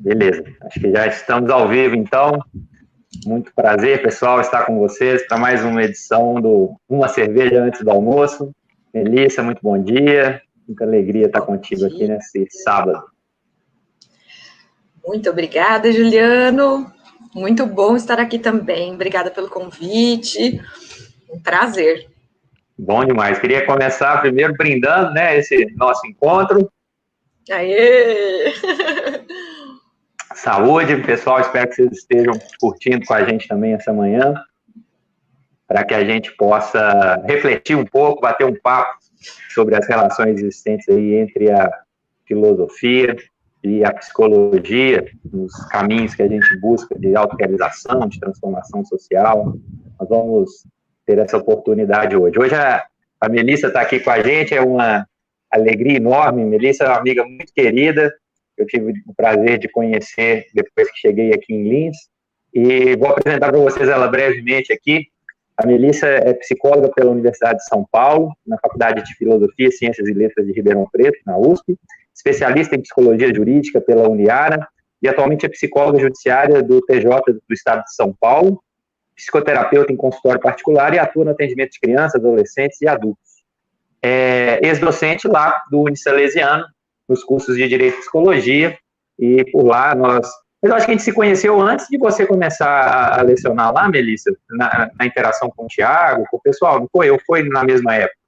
[0.00, 2.38] Beleza, acho que já estamos ao vivo, então.
[3.26, 7.90] Muito prazer, pessoal, estar com vocês para mais uma edição do Uma Cerveja Antes do
[7.90, 8.54] Almoço.
[8.94, 10.40] Melissa, muito bom dia.
[10.66, 13.02] Muita alegria estar contigo aqui nesse sábado.
[15.04, 16.92] Muito obrigada, Juliano.
[17.34, 18.94] Muito bom estar aqui também.
[18.94, 20.60] Obrigada pelo convite.
[21.28, 22.08] Um prazer.
[22.78, 23.40] Bom demais.
[23.40, 26.70] Queria começar primeiro brindando, né, esse nosso encontro.
[27.50, 28.52] Aê!
[30.42, 31.40] Saúde, pessoal.
[31.40, 34.34] Espero que vocês estejam curtindo com a gente também essa manhã,
[35.66, 38.98] para que a gente possa refletir um pouco, bater um papo
[39.52, 41.68] sobre as relações existentes aí entre a
[42.24, 43.16] filosofia
[43.64, 49.56] e a psicologia, nos caminhos que a gente busca de autorrealização, de transformação social.
[49.98, 50.64] Nós vamos
[51.04, 52.38] ter essa oportunidade hoje.
[52.38, 52.84] Hoje a,
[53.20, 55.04] a Melissa está aqui com a gente, é uma
[55.50, 56.44] alegria enorme.
[56.44, 58.14] Melissa é uma amiga muito querida,
[58.62, 61.96] eu tive o prazer de conhecer depois que cheguei aqui em Lins,
[62.52, 65.06] e vou apresentar para vocês ela brevemente aqui.
[65.56, 70.12] A Melissa é psicóloga pela Universidade de São Paulo, na Faculdade de Filosofia, Ciências e
[70.12, 71.76] Letras de Ribeirão Preto, na USP,
[72.14, 74.66] especialista em psicologia jurídica pela Uniara,
[75.02, 78.62] e atualmente é psicóloga judiciária do TJ do Estado de São Paulo,
[79.14, 83.42] psicoterapeuta em consultório particular e atua no atendimento de crianças, adolescentes e adultos.
[84.00, 86.64] É, ex-docente lá do Unisalesiano,
[87.08, 88.78] nos cursos de Direito e Psicologia,
[89.18, 90.28] e por lá nós...
[90.60, 93.88] Mas eu acho que a gente se conheceu antes de você começar a lecionar lá,
[93.88, 97.10] Melissa, na, na interação com o Tiago, com o pessoal, não foi?
[97.10, 98.18] Ou foi na mesma época?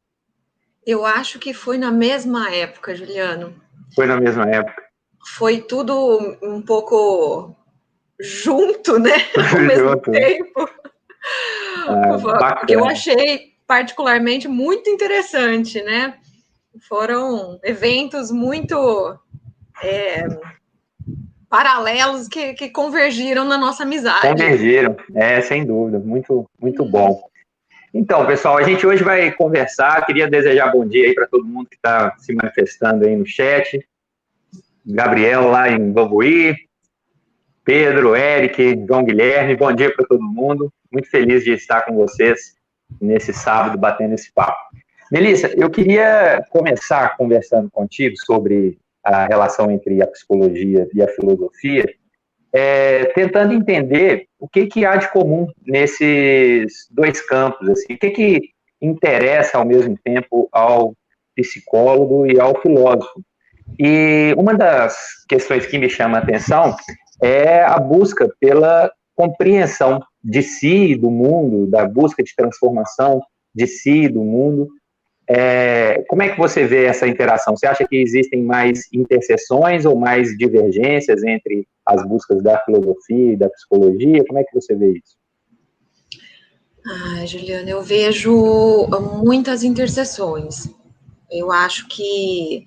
[0.86, 3.55] Eu acho que foi na mesma época, Juliano.
[3.95, 4.81] Foi na mesma época.
[5.36, 7.55] Foi tudo um pouco
[8.20, 9.17] junto, né?
[9.36, 10.70] Ao mesmo tempo.
[11.86, 16.14] Ah, Porque eu achei particularmente muito interessante, né?
[16.89, 19.19] Foram eventos muito
[19.83, 20.25] é,
[21.48, 24.27] paralelos que, que, convergiram na nossa amizade.
[24.27, 27.20] Convergiram, é, sem dúvida, muito, muito bom.
[27.92, 30.07] Então, pessoal, a gente hoje vai conversar.
[30.07, 33.85] Queria desejar bom dia aí para todo mundo que está se manifestando aí no chat.
[34.86, 36.55] Gabriel lá em Bambuí,
[37.64, 40.73] Pedro, Eric, João Guilherme, bom dia para todo mundo.
[40.91, 42.55] Muito feliz de estar com vocês
[43.01, 44.58] nesse sábado batendo esse papo.
[45.11, 51.85] Melissa, eu queria começar conversando contigo sobre a relação entre a psicologia e a filosofia,
[52.53, 58.11] é, tentando entender o que, que há de comum nesses dois campos, assim, o que,
[58.11, 58.51] que
[58.81, 60.95] interessa ao mesmo tempo ao
[61.35, 63.21] psicólogo e ao filósofo.
[63.79, 66.77] E uma das questões que me chama a atenção
[67.23, 73.21] é a busca pela compreensão de si, do mundo, da busca de transformação
[73.55, 74.69] de si, do mundo.
[75.33, 77.57] É, como é que você vê essa interação?
[77.57, 83.36] Você acha que existem mais interseções ou mais divergências entre as buscas da filosofia e
[83.36, 84.24] da psicologia?
[84.27, 85.17] Como é que você vê isso?
[86.85, 88.89] Ah, Juliana, eu vejo
[89.23, 90.68] muitas interseções.
[91.30, 92.67] Eu acho que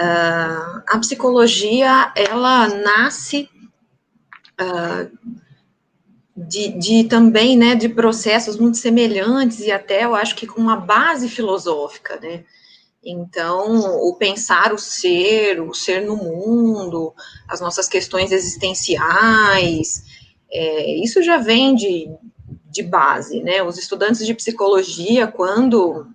[0.00, 3.48] uh, a psicologia ela nasce
[4.60, 5.10] uh,
[6.48, 10.76] de, de, também, né, de processos muito semelhantes e até eu acho que com uma
[10.76, 12.44] base filosófica, né?
[13.02, 17.14] Então, o pensar o ser, o ser no mundo,
[17.48, 20.04] as nossas questões existenciais,
[20.52, 22.10] é, isso já vem de,
[22.70, 23.62] de base, né?
[23.62, 26.06] Os estudantes de psicologia, quando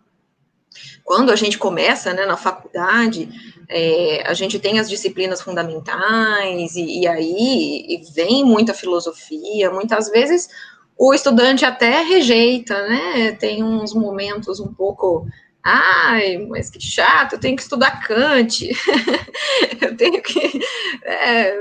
[1.05, 3.29] quando a gente começa né, na faculdade,
[3.69, 10.09] é, a gente tem as disciplinas fundamentais, e, e aí e vem muita filosofia, muitas
[10.09, 10.49] vezes
[10.97, 13.33] o estudante até rejeita, né?
[13.33, 15.27] Tem uns momentos um pouco.
[15.61, 18.69] Ai, mas que chato, eu tenho que estudar Kant,
[19.81, 20.59] eu tenho que
[21.03, 21.59] é,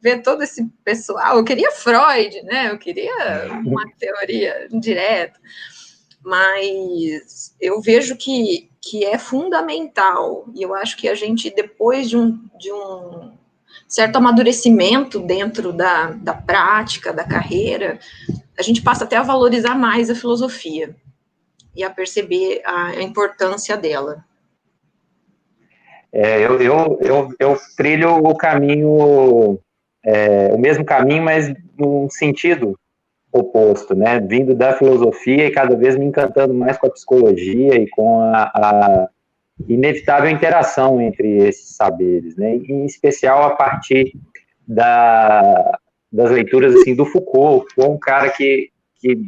[0.00, 1.36] ver todo esse pessoal.
[1.36, 2.70] Eu queria Freud, né?
[2.70, 5.38] Eu queria uma teoria direta
[6.24, 12.16] mas eu vejo que, que é fundamental, e eu acho que a gente, depois de
[12.16, 13.32] um, de um
[13.86, 17.98] certo amadurecimento dentro da, da prática, da carreira,
[18.58, 20.96] a gente passa até a valorizar mais a filosofia
[21.76, 24.24] e a perceber a, a importância dela.
[26.10, 29.58] É, eu, eu, eu, eu, trilho o caminho,
[30.04, 32.78] é, o mesmo caminho, mas num sentido
[33.34, 34.20] oposto, né?
[34.20, 38.42] Vindo da filosofia e cada vez me encantando mais com a psicologia e com a,
[38.54, 39.08] a
[39.68, 42.54] inevitável interação entre esses saberes, né?
[42.54, 44.16] Em especial a partir
[44.66, 45.78] da,
[46.12, 48.70] das leituras assim do Foucault, Foucault é um cara que,
[49.00, 49.18] que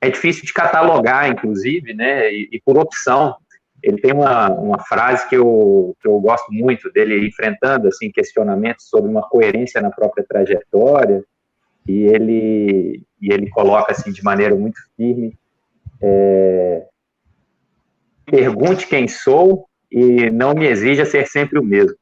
[0.00, 2.32] é difícil de catalogar, inclusive, né?
[2.32, 3.36] E, e por opção
[3.82, 8.88] ele tem uma, uma frase que eu, que eu gosto muito dele, enfrentando assim questionamentos
[8.88, 11.22] sobre uma coerência na própria trajetória,
[11.88, 15.36] e ele, e ele coloca assim de maneira muito firme,
[16.02, 16.86] é,
[18.26, 21.96] pergunte quem sou e não me exija ser sempre o mesmo.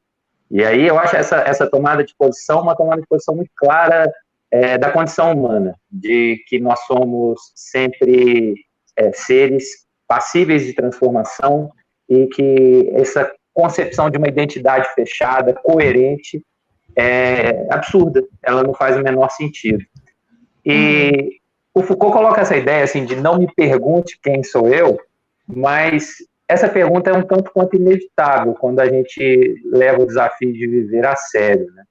[0.51, 4.11] E aí eu acho essa, essa tomada de posição uma tomada de posição muito clara
[4.51, 8.55] é, da condição humana, de que nós somos sempre
[8.97, 11.71] é, seres passíveis de transformação
[12.09, 16.41] e que essa concepção de uma identidade fechada, coerente,
[16.97, 19.85] é absurda, ela não faz o menor sentido.
[20.65, 21.39] E
[21.73, 24.99] o Foucault coloca essa ideia assim de não me pergunte quem sou eu,
[25.47, 26.15] mas
[26.47, 31.05] essa pergunta é um tanto quanto inevitável quando a gente leva o desafio de viver
[31.05, 31.83] a sério, né?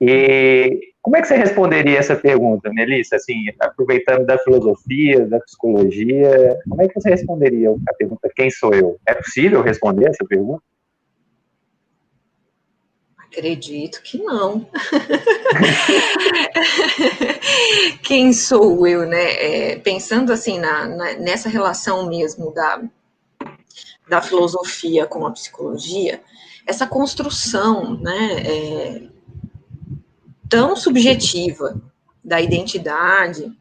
[0.00, 3.16] E como é que você responderia essa pergunta, Melissa?
[3.16, 8.72] Assim, aproveitando da filosofia, da psicologia, como é que você responderia a pergunta quem sou
[8.72, 8.98] eu?
[9.06, 10.62] É possível responder essa pergunta?
[13.30, 14.68] Acredito que não.
[18.02, 19.32] Quem sou eu, né?
[19.32, 22.82] É, pensando assim na, na, nessa relação mesmo da,
[24.08, 26.22] da filosofia com a psicologia,
[26.66, 29.02] essa construção, né, é,
[30.48, 31.80] tão subjetiva
[32.24, 33.52] da identidade,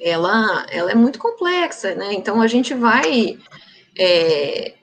[0.00, 2.12] ela, ela é muito complexa, né?
[2.12, 3.38] Então a gente vai
[3.98, 4.74] é,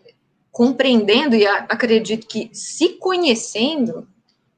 [0.53, 4.07] compreendendo e acredito que se conhecendo,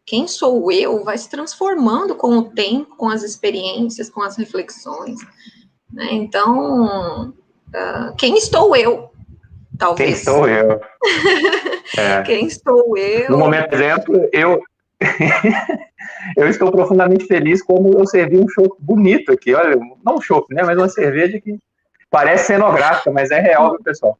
[0.05, 5.17] quem sou eu vai se transformando com o tempo, com as experiências, com as reflexões.
[5.91, 6.09] Né?
[6.11, 9.09] Então, uh, quem estou eu?
[9.79, 10.15] Talvez.
[10.15, 10.79] Quem sou eu?
[11.97, 12.23] É.
[12.23, 13.29] Quem estou eu?
[13.29, 14.59] No momento, exemplo, eu
[16.35, 19.53] eu estou profundamente feliz como eu servi um show bonito aqui.
[19.53, 20.63] Olha, não um show, né?
[20.63, 21.57] Mas uma cerveja que
[22.09, 24.17] parece cenográfica, mas é real, viu, pessoal?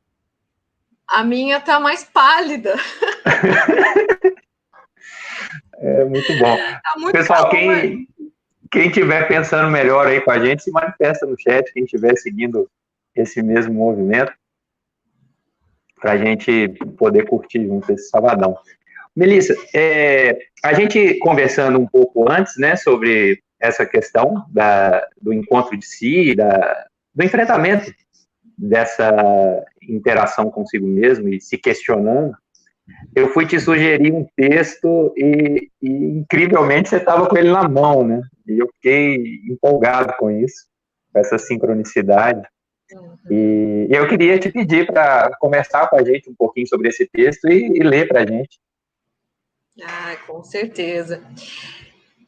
[1.08, 2.76] A minha tá mais pálida.
[5.78, 6.58] é muito bom.
[6.58, 8.08] Tá muito Pessoal, quem,
[8.72, 12.70] quem tiver pensando melhor aí com a gente, se manifesta no chat, quem estiver seguindo
[13.16, 14.34] esse mesmo movimento,
[16.00, 18.58] para a gente poder curtir junto esse sabadão.
[19.16, 25.78] Melissa, é, a gente conversando um pouco antes, né, sobre essa questão da, do encontro
[25.78, 27.94] de si, da, do enfrentamento
[28.58, 32.36] dessa interação consigo mesmo e se questionando,
[33.16, 38.06] eu fui te sugerir um texto e, e incrivelmente você estava com ele na mão,
[38.06, 38.22] né?
[38.48, 40.68] E eu fiquei empolgado com isso,
[41.12, 42.48] com essa sincronicidade.
[42.92, 43.16] Uhum.
[43.32, 47.48] E, eu queria te pedir para conversar com a gente um pouquinho sobre esse texto
[47.50, 48.60] e, e ler para a gente.
[49.82, 51.22] Ah, com certeza.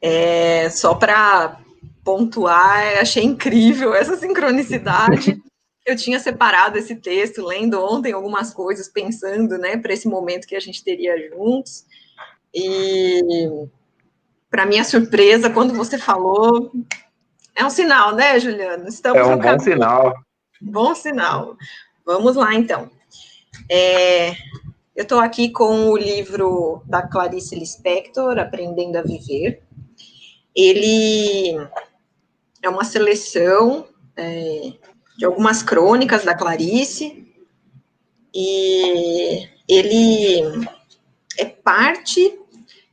[0.02, 1.60] É, só para
[2.04, 5.40] pontuar, achei incrível essa sincronicidade.
[5.88, 10.54] eu tinha separado esse texto, lendo ontem algumas coisas, pensando, né, para esse momento que
[10.54, 11.86] a gente teria juntos.
[12.54, 13.48] E,
[14.50, 16.70] para minha surpresa, quando você falou,
[17.54, 18.86] é um sinal, né, Juliano?
[18.86, 20.14] Estamos é um bom sinal.
[20.60, 21.56] Bom sinal.
[22.04, 22.90] Vamos lá, então.
[23.70, 24.32] É,
[24.94, 29.62] eu estou aqui com o livro da Clarice Lispector, Aprendendo a Viver.
[30.54, 31.56] Ele
[32.62, 34.72] é uma seleção é,
[35.18, 37.26] de algumas crônicas da Clarice,
[38.32, 40.68] e ele
[41.36, 42.38] é parte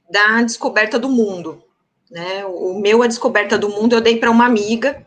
[0.10, 1.64] da descoberta do mundo.
[2.10, 2.44] Né?
[2.46, 5.06] O meu A Descoberta do Mundo eu dei para uma amiga,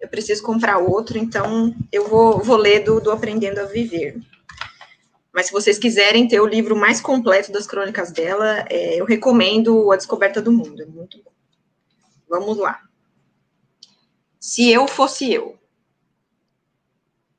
[0.00, 4.16] eu preciso comprar outro, então eu vou, vou ler do, do Aprendendo a Viver.
[5.34, 9.92] Mas se vocês quiserem ter o livro mais completo das crônicas dela, é, eu recomendo
[9.92, 11.32] A Descoberta do Mundo, é muito bom.
[12.26, 12.80] Vamos lá.
[14.40, 15.58] Se eu fosse eu.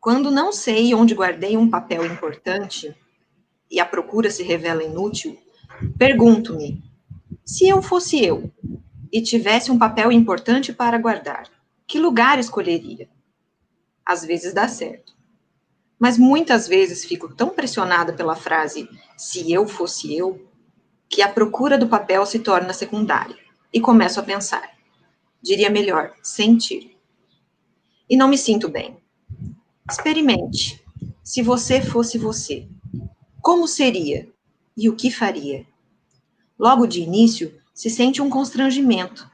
[0.08, 2.96] Quando não sei onde guardei um papel importante
[3.70, 5.38] e a procura se revela inútil,
[5.98, 6.82] pergunto-me:
[7.44, 8.50] se eu fosse eu
[9.12, 11.50] e tivesse um papel importante para guardar,
[11.86, 13.10] que lugar escolheria?
[14.06, 15.14] Às vezes dá certo.
[16.00, 20.50] Mas muitas vezes fico tão pressionada pela frase se eu fosse eu,
[21.10, 23.36] que a procura do papel se torna secundária
[23.74, 24.72] e começo a pensar.
[25.42, 26.98] Diria melhor, sentir.
[28.10, 29.06] E não me sinto bem.
[29.89, 30.84] Experimente.
[31.24, 32.67] Se você fosse você,
[33.41, 34.27] como seria
[34.75, 35.65] e o que faria?
[36.60, 39.29] Logo de início, se sente um constrangimento.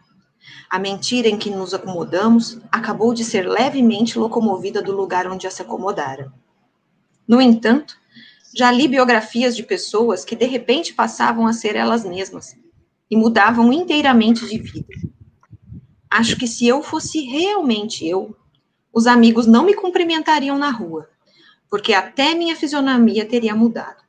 [0.69, 5.51] A mentira em que nos acomodamos acabou de ser levemente locomovida do lugar onde a
[5.51, 6.31] se acomodara.
[7.27, 7.98] No entanto,
[8.55, 12.55] já li biografias de pessoas que de repente passavam a ser elas mesmas
[13.10, 14.86] e mudavam inteiramente de vida.
[16.12, 18.36] Acho que se eu fosse realmente eu,
[18.94, 21.10] os amigos não me cumprimentariam na rua,
[21.68, 24.04] porque até minha fisionomia teria mudado.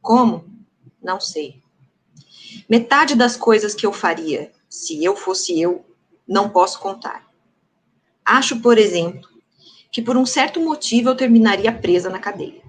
[0.00, 0.44] Como?
[1.02, 1.60] Não sei.
[2.68, 5.84] Metade das coisas que eu faria, se eu fosse eu,
[6.26, 7.28] não posso contar.
[8.24, 9.28] Acho, por exemplo,
[9.90, 12.62] que por um certo motivo eu terminaria presa na cadeia.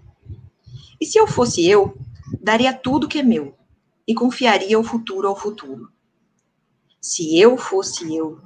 [0.99, 1.95] E se eu fosse eu,
[2.41, 3.55] daria tudo que é meu
[4.07, 5.91] e confiaria o futuro ao futuro.
[6.99, 8.39] Se eu fosse eu,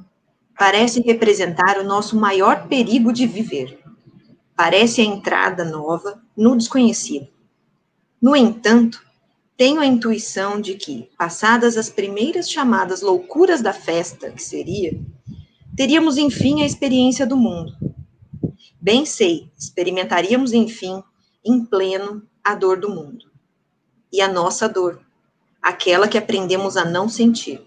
[0.57, 3.79] parece representar o nosso maior perigo de viver.
[4.55, 7.27] Parece a entrada nova no desconhecido.
[8.21, 9.03] No entanto,
[9.57, 14.97] tenho a intuição de que, passadas as primeiras chamadas loucuras da festa, que seria,
[15.75, 17.73] teríamos enfim a experiência do mundo.
[18.79, 21.03] Bem sei, experimentaríamos enfim,
[21.43, 23.25] em pleno, a dor do mundo.
[24.11, 25.01] E a nossa dor,
[25.61, 27.61] aquela que aprendemos a não sentir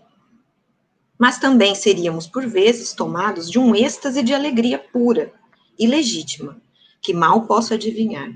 [1.19, 5.33] mas também seríamos, por vezes, tomados de um êxtase de alegria pura
[5.79, 6.61] e legítima,
[7.03, 8.33] que mal posso adivinhar.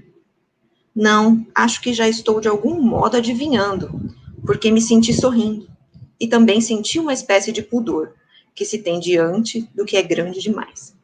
[0.94, 5.70] Não, acho que já estou de algum modo adivinhando, porque me senti sorrindo,
[6.18, 8.14] e também senti uma espécie de pudor
[8.54, 10.94] que se tem diante do que é grande demais.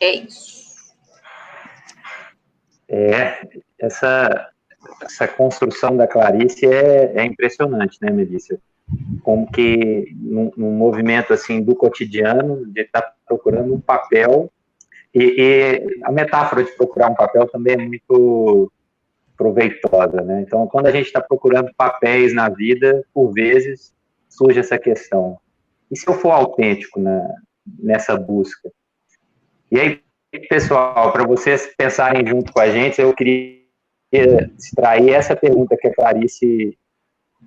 [0.00, 0.50] É isso.
[2.88, 4.50] É, essa
[5.02, 8.58] essa construção da Clarice é, é impressionante, né, Melissa?
[9.22, 14.50] Como que num, num, movimento assim do cotidiano, de estar tá procurando um papel,
[15.14, 18.72] e, e, a metáfora de procurar um papel também é muito
[19.36, 20.42] proveitosa, né?
[20.42, 23.94] Então, quando a gente está procurando papéis na vida, por vezes
[24.28, 25.38] surge essa questão:
[25.90, 27.28] e se eu for autêntico na,
[27.78, 28.70] nessa busca?
[29.70, 30.00] E aí,
[30.48, 33.59] pessoal, para vocês pensarem junto com a gente, eu queria
[34.12, 36.76] extrair essa pergunta que a Clarice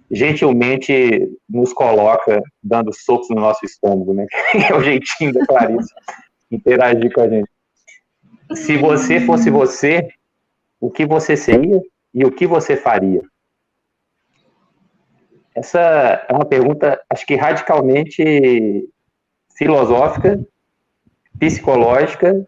[0.09, 4.25] gentilmente nos coloca, dando socos no nosso estômago, né?
[4.69, 5.93] é o jeitinho da Clarice
[6.51, 7.49] interagir com a gente.
[8.53, 10.07] Se você fosse você,
[10.79, 11.81] o que você seria
[12.13, 13.21] e o que você faria?
[15.55, 15.79] Essa
[16.27, 18.87] é uma pergunta, acho que radicalmente
[19.55, 20.39] filosófica,
[21.39, 22.47] psicológica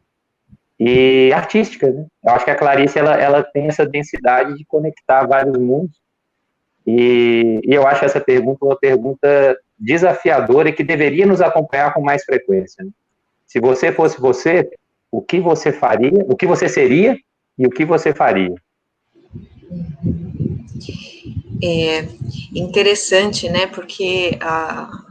[0.80, 2.06] e artística, né?
[2.24, 5.96] Eu acho que a Clarice ela, ela tem essa densidade de conectar vários mundos
[6.86, 12.02] e, e eu acho essa pergunta uma pergunta desafiadora e que deveria nos acompanhar com
[12.02, 12.84] mais frequência.
[12.84, 12.92] Né?
[13.46, 14.70] Se você fosse você,
[15.12, 16.26] o que você faria?
[16.28, 17.18] O que você seria
[17.58, 18.54] e o que você faria?
[21.64, 22.06] É
[22.54, 23.66] interessante, né?
[23.68, 25.05] Porque a,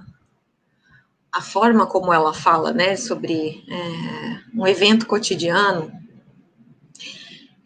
[1.35, 5.93] a forma como ela fala, né, sobre é, um evento cotidiano,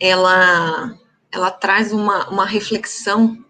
[0.00, 0.98] ela,
[1.30, 3.44] ela traz uma, uma reflexão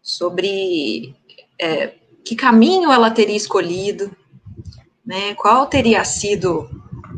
[0.00, 1.14] sobre
[1.60, 4.10] é, que caminho ela teria escolhido,
[5.04, 6.70] né, qual teria sido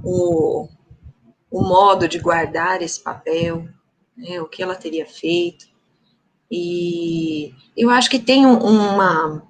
[0.03, 0.69] o,
[1.49, 3.69] o modo de guardar esse papel,
[4.17, 5.69] né, o que ela teria feito.
[6.51, 9.47] E eu acho que tem uma,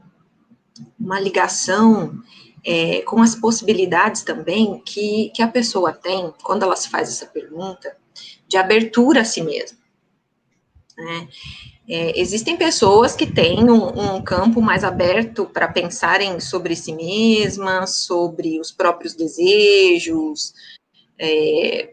[0.99, 2.21] uma ligação
[2.65, 7.27] é, com as possibilidades também que, que a pessoa tem quando ela se faz essa
[7.27, 7.97] pergunta
[8.47, 9.79] de abertura a si mesma.
[10.97, 11.29] Né?
[11.89, 17.97] É, existem pessoas que têm um, um campo mais aberto para pensarem sobre si mesmas,
[17.97, 20.55] sobre os próprios desejos,
[21.19, 21.91] é,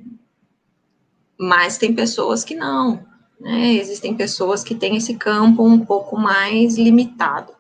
[1.40, 3.04] mas tem pessoas que não.
[3.40, 3.74] Né?
[3.74, 7.57] Existem pessoas que têm esse campo um pouco mais limitado.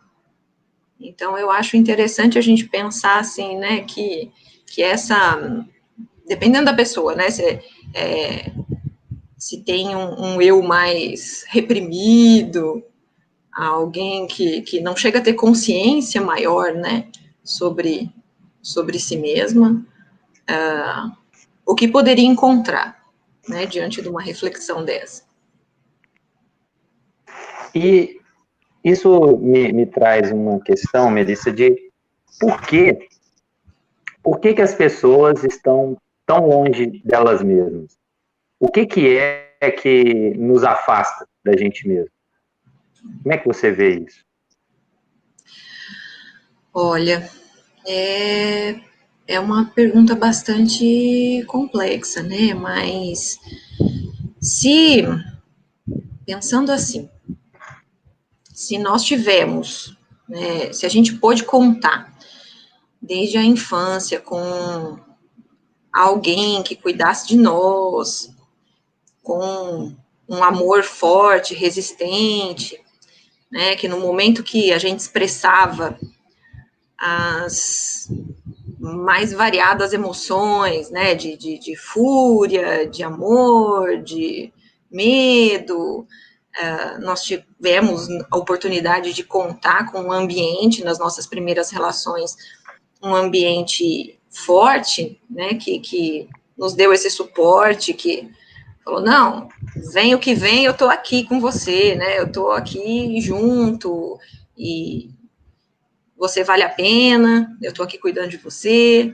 [1.07, 4.29] Então, eu acho interessante a gente pensar assim, né, que,
[4.65, 5.65] que essa,
[6.27, 7.61] dependendo da pessoa, né, se,
[7.93, 8.51] é,
[9.37, 12.83] se tem um, um, eu mais reprimido,
[13.53, 17.07] alguém que, que não chega a ter consciência maior, né,
[17.43, 18.11] sobre,
[18.61, 19.85] sobre si mesma,
[20.49, 21.11] uh,
[21.65, 23.01] o que poderia encontrar,
[23.47, 25.23] né, diante de uma reflexão dessa.
[27.73, 28.16] E
[28.89, 31.75] isso me, me traz uma questão, Melissa, de
[32.39, 33.07] por que,
[34.23, 37.97] por que, que as pessoas estão tão longe delas mesmas?
[38.59, 42.11] O que, que é que nos afasta da gente mesmo?
[43.23, 44.25] Como é que você vê isso?
[46.73, 47.27] Olha,
[47.85, 48.75] é,
[49.27, 52.53] é uma pergunta bastante complexa, né?
[52.53, 53.39] Mas
[54.41, 55.03] se
[56.25, 57.09] pensando assim,
[58.67, 59.97] se nós tivemos,
[60.27, 62.13] né, se a gente pôde contar
[63.01, 64.99] desde a infância com
[65.91, 68.29] alguém que cuidasse de nós,
[69.23, 69.95] com
[70.27, 72.77] um amor forte, resistente,
[73.49, 75.97] né, que no momento que a gente expressava
[76.97, 78.11] as,
[78.77, 84.51] mais variadas emoções, né, de, de, de fúria, de amor, de
[84.91, 86.05] medo.
[86.57, 92.35] Uh, nós tivemos a oportunidade de contar com um ambiente nas nossas primeiras relações,
[93.01, 98.29] um ambiente forte, né, que, que nos deu esse suporte, que
[98.83, 99.49] falou, não,
[99.93, 104.17] vem o que vem, eu tô aqui com você, né, eu tô aqui junto,
[104.57, 105.11] e
[106.17, 109.13] você vale a pena, eu tô aqui cuidando de você,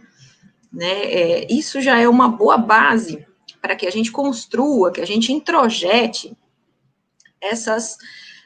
[0.71, 3.25] né, é, isso já é uma boa base
[3.61, 6.37] para que a gente construa, que a gente introjete
[7.43, 7.93] essas,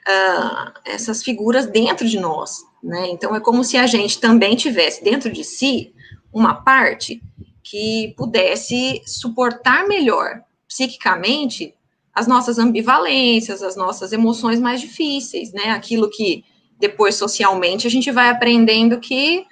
[0.08, 5.04] uh, essas figuras dentro de nós, né, então é como se a gente também tivesse
[5.04, 5.94] dentro de si
[6.34, 7.22] uma parte
[7.64, 11.74] que pudesse suportar melhor psiquicamente
[12.14, 15.70] as nossas ambivalências, as nossas emoções mais difíceis, né?
[15.70, 16.44] Aquilo que
[16.80, 19.46] depois socialmente a gente vai aprendendo que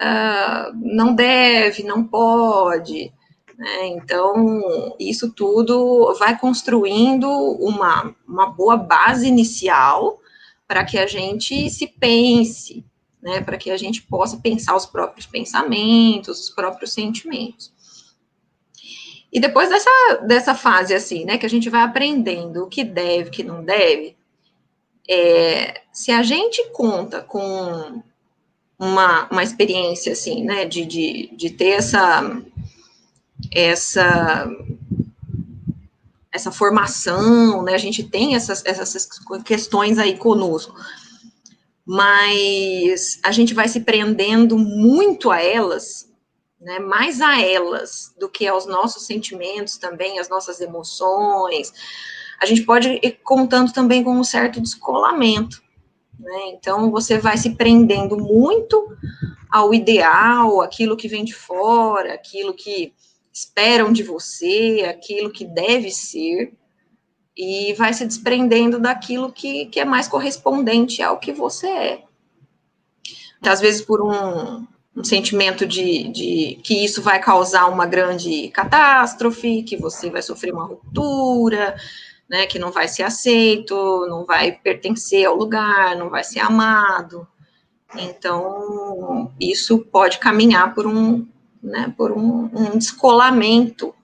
[0.00, 3.12] uh, não deve, não pode.
[3.56, 3.88] Né?
[3.88, 10.20] Então, isso tudo vai construindo uma, uma boa base inicial
[10.66, 12.84] para que a gente se pense,
[13.22, 17.72] né, para que a gente possa pensar os próprios pensamentos, os próprios sentimentos.
[19.32, 19.90] E depois dessa,
[20.26, 23.64] dessa fase, assim, né, que a gente vai aprendendo o que deve, o que não
[23.64, 24.16] deve,
[25.08, 28.02] é, se a gente conta com
[28.78, 32.22] uma, uma experiência, assim, né, de, de, de ter essa,
[33.54, 34.50] essa,
[36.32, 39.08] essa formação, né, a gente tem essas, essas
[39.44, 40.74] questões aí conosco,
[41.86, 46.10] mas a gente vai se prendendo muito a elas,
[46.60, 51.72] né, mais a elas do que aos nossos sentimentos também, as nossas emoções.
[52.40, 55.62] A gente pode ir contando também com um certo descolamento.
[56.18, 56.52] Né?
[56.54, 58.96] Então, você vai se prendendo muito
[59.50, 62.92] ao ideal, aquilo que vem de fora, aquilo que
[63.34, 66.54] esperam de você, aquilo que deve ser,
[67.36, 72.04] e vai se desprendendo daquilo que, que é mais correspondente ao que você é.
[73.42, 74.64] Às vezes por um,
[74.96, 80.54] um sentimento de, de, que isso vai causar uma grande catástrofe, que você vai sofrer
[80.54, 81.74] uma ruptura,
[82.30, 83.74] né, que não vai ser aceito,
[84.08, 87.26] não vai pertencer ao lugar, não vai ser amado.
[87.96, 91.26] Então, isso pode caminhar por um,
[91.64, 93.94] né, por um, um descolamento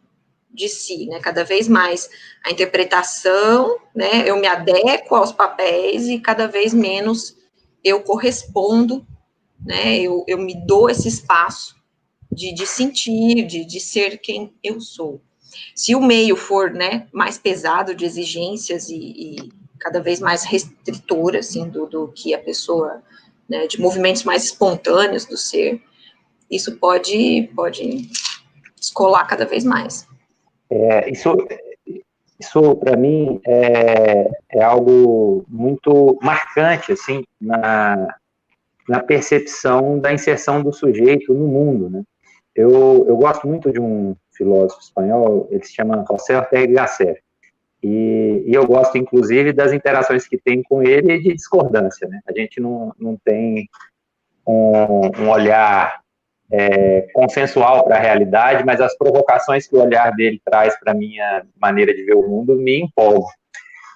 [0.53, 1.21] de si, né?
[1.21, 2.09] Cada vez mais
[2.45, 4.29] a interpretação, né?
[4.29, 7.37] Eu me adequo aos papéis e cada vez menos
[7.85, 9.07] eu correspondo,
[9.65, 9.99] né?
[9.99, 11.77] Eu, eu me dou esse espaço
[12.33, 15.21] de, de sentir, de, de ser quem eu sou.
[15.75, 21.37] Se o meio for, né, mais pesado de exigências e, e cada vez mais restritor,
[21.37, 23.03] assim, do, do que a pessoa,
[23.49, 25.83] né, de movimentos mais espontâneos do ser,
[26.51, 28.09] isso pode, pode
[28.77, 30.07] descolar cada vez mais.
[30.71, 31.37] É, isso,
[32.39, 38.17] isso para mim é, é algo muito marcante assim na,
[38.89, 42.03] na percepção da inserção do sujeito no mundo, né?
[42.55, 47.23] Eu, eu gosto muito de um filósofo espanhol, ele se chama José Ortega Gasset,
[47.83, 52.21] e, e, eu gosto, inclusive, das interações que tem com ele de discordância, né?
[52.27, 53.69] A gente não, não tem
[54.47, 56.00] um, um olhar
[56.53, 60.95] é, consensual para a realidade, mas as provocações que o olhar dele traz para a
[60.95, 63.29] minha maneira de ver o mundo me empolgam.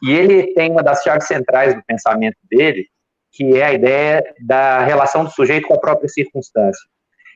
[0.03, 2.87] E ele tem uma das chaves centrais do pensamento dele,
[3.33, 6.87] que é a ideia da relação do sujeito com a própria circunstância.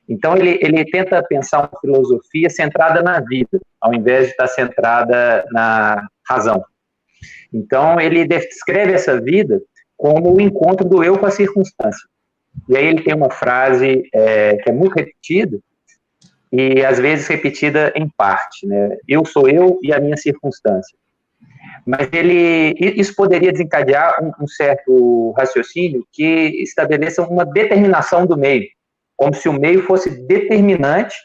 [0.08, 5.44] Então, ele, ele tenta pensar uma filosofia centrada na vida, ao invés de estar centrada
[5.50, 6.64] na razão.
[7.52, 9.60] Então, ele descreve essa vida
[9.96, 12.08] como o encontro do eu com a circunstância.
[12.68, 15.58] E aí ele tem uma frase é, que é muito repetida,
[16.52, 18.96] e às vezes repetida em parte, né?
[19.06, 20.96] Eu sou eu e a minha circunstância.
[21.86, 26.24] Mas ele, isso poderia desencadear um, um certo raciocínio que
[26.62, 28.66] estabeleça uma determinação do meio,
[29.16, 31.16] como se o meio fosse determinante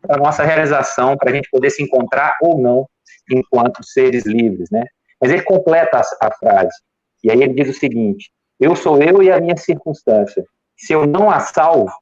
[0.00, 2.86] para nossa realização, para a gente poder se encontrar ou não
[3.30, 4.84] enquanto seres livres, né?
[5.20, 6.76] Mas ele completa a, a frase,
[7.22, 10.42] e aí ele diz o seguinte: Eu sou eu e a minha circunstância
[10.80, 11.92] se eu não a salvo,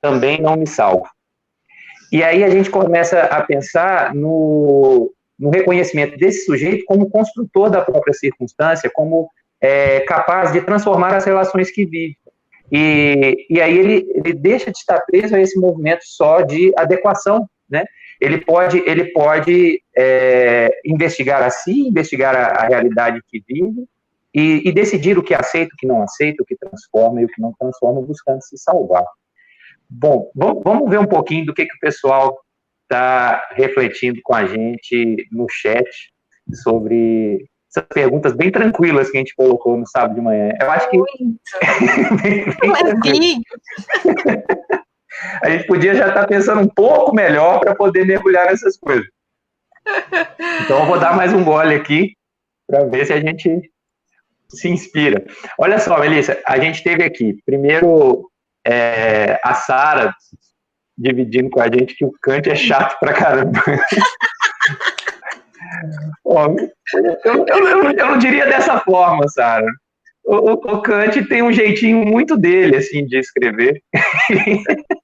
[0.00, 1.08] também não me salvo.
[2.12, 7.80] E aí a gente começa a pensar no, no reconhecimento desse sujeito como construtor da
[7.80, 9.28] própria circunstância, como
[9.60, 12.16] é, capaz de transformar as relações que vive.
[12.70, 17.48] E, e aí ele, ele deixa de estar preso a esse movimento só de adequação,
[17.68, 17.84] né?
[18.20, 23.86] Ele pode, ele pode é, investigar a si, investigar a, a realidade que vive,
[24.36, 27.28] e, e, decidir o que aceita, o que não aceita, o que transforma e o
[27.28, 29.06] que não transforma, buscando se salvar.
[29.88, 32.38] Bom, vamos ver um pouquinho do que, que o pessoal
[32.82, 35.88] está refletindo com a gente no chat
[36.62, 40.50] sobre essas perguntas bem tranquilas que a gente colocou no sábado de manhã.
[40.60, 40.98] Eu acho que.
[42.22, 42.44] bem,
[43.02, 43.40] bem
[45.42, 49.06] a gente podia já estar tá pensando um pouco melhor para poder mergulhar nessas coisas.
[50.64, 52.12] Então, eu vou dar mais um gole aqui
[52.68, 53.70] para ver se a gente
[54.48, 55.24] se inspira.
[55.58, 58.30] Olha só, Melissa, a gente teve aqui, primeiro,
[58.66, 60.14] é, a Sara
[60.96, 63.62] dividindo com a gente que o Kant é chato pra caramba.
[66.24, 66.48] Ó,
[66.94, 69.66] eu, eu, eu, eu, não diria dessa forma, Sara.
[70.24, 73.80] O, o, Kant tem um jeitinho muito dele, assim, de escrever.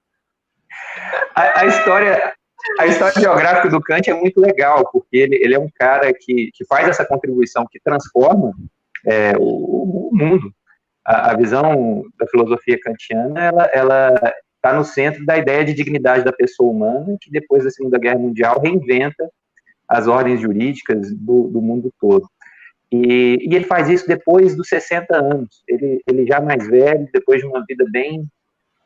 [1.34, 2.32] a, a, história,
[2.80, 6.50] a história geográfica do Kant é muito legal, porque ele, ele é um cara que,
[6.52, 8.52] que faz essa contribuição que transforma
[9.06, 10.52] é, o, o, mundo.
[11.04, 16.24] A, a, visão da filosofia kantiana, ela, ela está no centro da ideia de dignidade
[16.24, 19.28] da pessoa humana, que depois da Segunda Guerra Mundial reinventa
[19.88, 22.26] as ordens jurídicas do, do mundo todo.
[22.90, 25.62] E, e, ele faz isso depois dos 60 anos.
[25.66, 28.26] Ele, ele já mais velho, depois de uma vida bem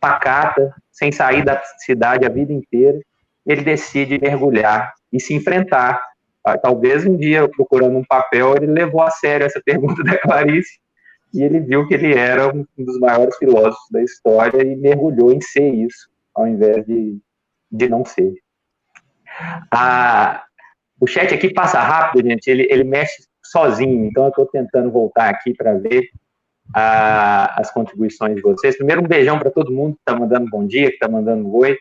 [0.00, 2.98] pacata, sem sair da cidade a vida inteira,
[3.44, 6.00] ele decide mergulhar e se enfrentar.
[6.46, 10.78] Ah, talvez um dia, procurando um papel, ele levou a sério essa pergunta da Clarice
[11.34, 15.40] e ele viu que ele era um dos maiores filósofos da história e mergulhou em
[15.40, 17.18] ser isso, ao invés de,
[17.68, 18.32] de não ser.
[19.74, 20.44] A,
[21.00, 25.28] o chat aqui passa rápido, gente, ele, ele mexe sozinho, então eu estou tentando voltar
[25.28, 26.08] aqui para ver
[26.72, 28.76] a, as contribuições de vocês.
[28.76, 31.76] Primeiro, um beijão para todo mundo que está mandando bom dia, que está mandando oi.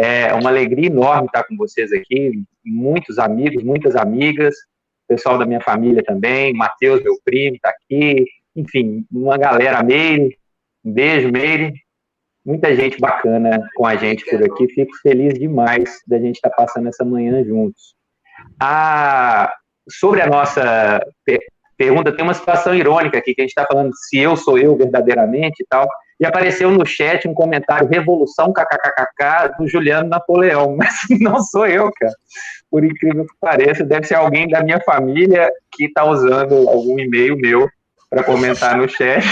[0.00, 4.54] É uma alegria enorme estar com vocês aqui, muitos amigos, muitas amigas,
[5.08, 10.38] pessoal da minha família também, Matheus, meu primo, está aqui, enfim, uma galera, Meire,
[10.84, 11.72] um beijo, Meire,
[12.44, 16.88] muita gente bacana com a gente por aqui, fico feliz demais da gente estar passando
[16.88, 17.96] essa manhã juntos.
[19.90, 21.00] Sobre a nossa
[21.76, 24.76] pergunta, tem uma situação irônica aqui, que a gente está falando se eu sou eu
[24.76, 25.88] verdadeiramente e tal,
[26.20, 31.90] e apareceu no chat um comentário Revolução kkkk do Juliano Napoleão, mas não sou eu,
[31.92, 32.14] cara.
[32.70, 37.36] Por incrível que pareça, deve ser alguém da minha família que está usando algum e-mail
[37.36, 37.68] meu
[38.10, 39.24] para comentar no chat.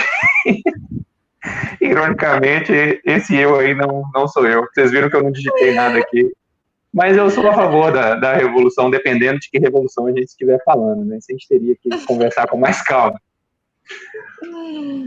[1.81, 4.67] Ironicamente, esse eu aí não, não sou eu.
[4.73, 6.31] Vocês viram que eu não digitei nada aqui.
[6.93, 10.59] Mas eu sou a favor da, da revolução, dependendo de que revolução a gente estiver
[10.65, 11.19] falando, né?
[11.19, 13.21] Isso a gente teria que conversar com mais calma.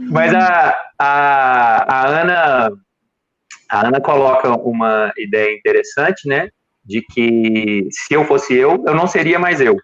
[0.09, 2.71] Mas a, a, a Ana
[3.69, 6.49] a Ana coloca uma ideia interessante, né?
[6.83, 9.77] De que se eu fosse eu, eu não seria mais eu.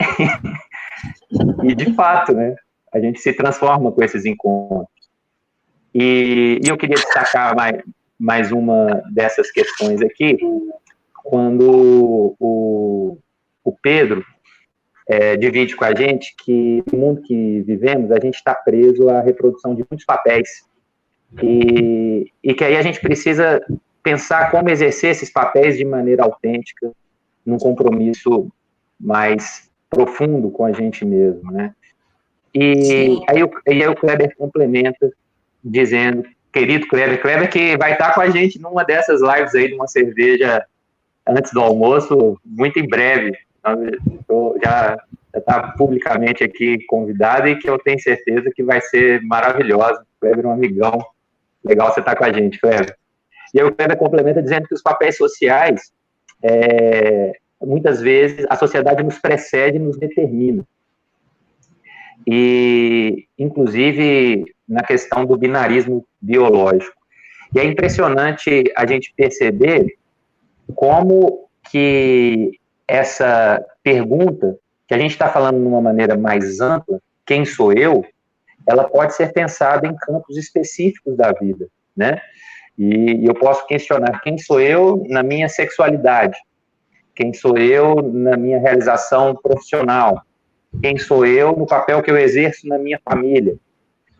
[1.62, 2.56] e de fato, né?
[2.94, 4.88] a gente se transforma com esses encontros.
[5.92, 7.82] E, e eu queria destacar mais,
[8.18, 10.38] mais uma dessas questões aqui,
[11.24, 13.18] quando o,
[13.64, 14.24] o Pedro
[15.06, 19.20] é, divide com a gente que no mundo que vivemos, a gente está preso à
[19.20, 20.64] reprodução de muitos papéis.
[21.42, 23.60] E, e que aí a gente precisa
[24.02, 26.92] pensar como exercer esses papéis de maneira autêntica,
[27.44, 28.48] num compromisso
[28.98, 31.74] mais profundo com a gente mesmo, né?
[32.54, 35.10] E aí, o, e aí o Kleber complementa,
[35.62, 39.74] dizendo, querido Kleber, Kleber que vai estar com a gente numa dessas lives aí, de
[39.74, 40.64] uma cerveja
[41.26, 43.36] antes do almoço, muito em breve.
[44.06, 44.96] Então, já
[45.34, 50.04] está publicamente aqui convidado e que eu tenho certeza que vai ser maravilhosa.
[50.20, 50.98] Kleber é um amigão.
[51.64, 52.96] Legal você estar tá com a gente, Kleber.
[53.52, 55.92] E aí o Kleber complementa dizendo que os papéis sociais,
[56.42, 60.64] é, muitas vezes, a sociedade nos precede e nos determina
[62.26, 66.96] e inclusive na questão do binarismo biológico.
[67.54, 69.96] E é impressionante a gente perceber
[70.74, 77.44] como que essa pergunta, que a gente está falando de uma maneira mais ampla, quem
[77.44, 78.04] sou eu,
[78.66, 82.20] ela pode ser pensada em campos específicos da vida, né?
[82.76, 86.36] E eu posso questionar quem sou eu na minha sexualidade,
[87.14, 90.22] quem sou eu na minha realização profissional,
[90.82, 93.56] quem sou eu no papel que eu exerço na minha família,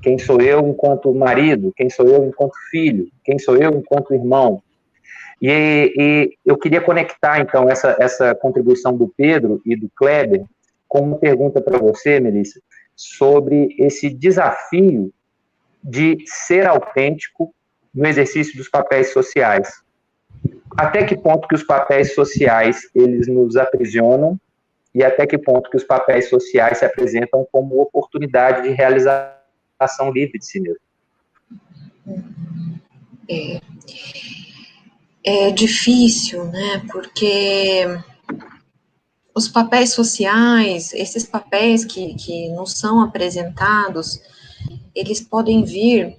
[0.03, 4.63] quem sou eu enquanto marido, quem sou eu enquanto filho, quem sou eu enquanto irmão.
[5.41, 10.45] E, e eu queria conectar, então, essa, essa contribuição do Pedro e do Kleber
[10.89, 12.61] com uma pergunta para você, Melissa,
[12.95, 15.13] sobre esse desafio
[15.83, 17.53] de ser autêntico
[17.93, 19.83] no exercício dos papéis sociais.
[20.77, 24.39] Até que ponto que os papéis sociais, eles nos aprisionam
[24.95, 30.39] e até que ponto que os papéis sociais se apresentam como oportunidade de realização livre
[30.39, 30.79] de si mesmo.
[33.29, 33.61] É,
[35.25, 36.83] é difícil, né?
[36.93, 37.87] Porque
[39.35, 44.21] os papéis sociais, esses papéis que, que nos são apresentados,
[44.95, 46.17] eles podem vir,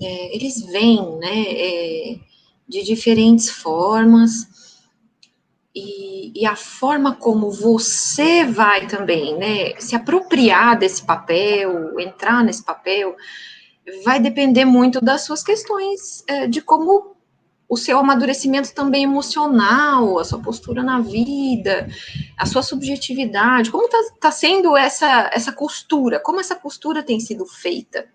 [0.00, 2.18] é, eles vêm, né, é,
[2.66, 4.48] de diferentes formas,
[5.72, 12.64] e, e, a forma como você vai também, né, se apropriar desse papel, entrar nesse
[12.64, 13.14] papel,
[14.04, 17.09] vai depender muito das suas questões, é, de como
[17.70, 21.88] o seu amadurecimento também emocional, a sua postura na vida,
[22.36, 27.46] a sua subjetividade, como está tá sendo essa, essa costura, como essa costura tem sido
[27.46, 28.08] feita,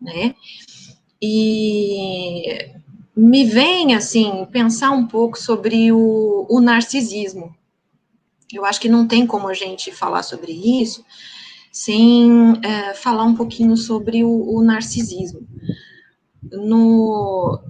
[0.00, 0.34] né?
[1.22, 2.72] E
[3.16, 7.54] me vem, assim, pensar um pouco sobre o, o narcisismo.
[8.52, 11.04] Eu acho que não tem como a gente falar sobre isso
[11.70, 15.46] sem é, falar um pouquinho sobre o, o narcisismo.
[16.50, 17.60] No,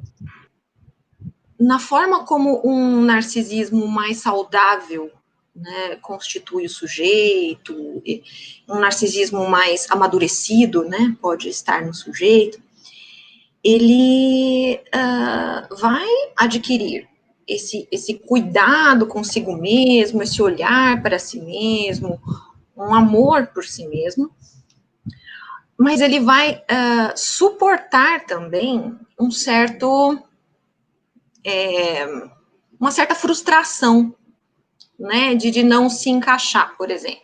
[1.58, 5.10] na forma como um narcisismo mais saudável
[5.56, 8.02] né, constitui o sujeito,
[8.68, 12.60] um narcisismo mais amadurecido, né, pode estar no sujeito,
[13.64, 17.08] ele uh, vai adquirir
[17.48, 22.20] esse, esse cuidado consigo mesmo, esse olhar para si mesmo,
[22.76, 24.30] um amor por si mesmo,
[25.78, 30.18] mas ele vai uh, suportar também um certo
[31.46, 32.04] é,
[32.78, 34.12] uma certa frustração,
[34.98, 37.22] né, de, de não se encaixar, por exemplo,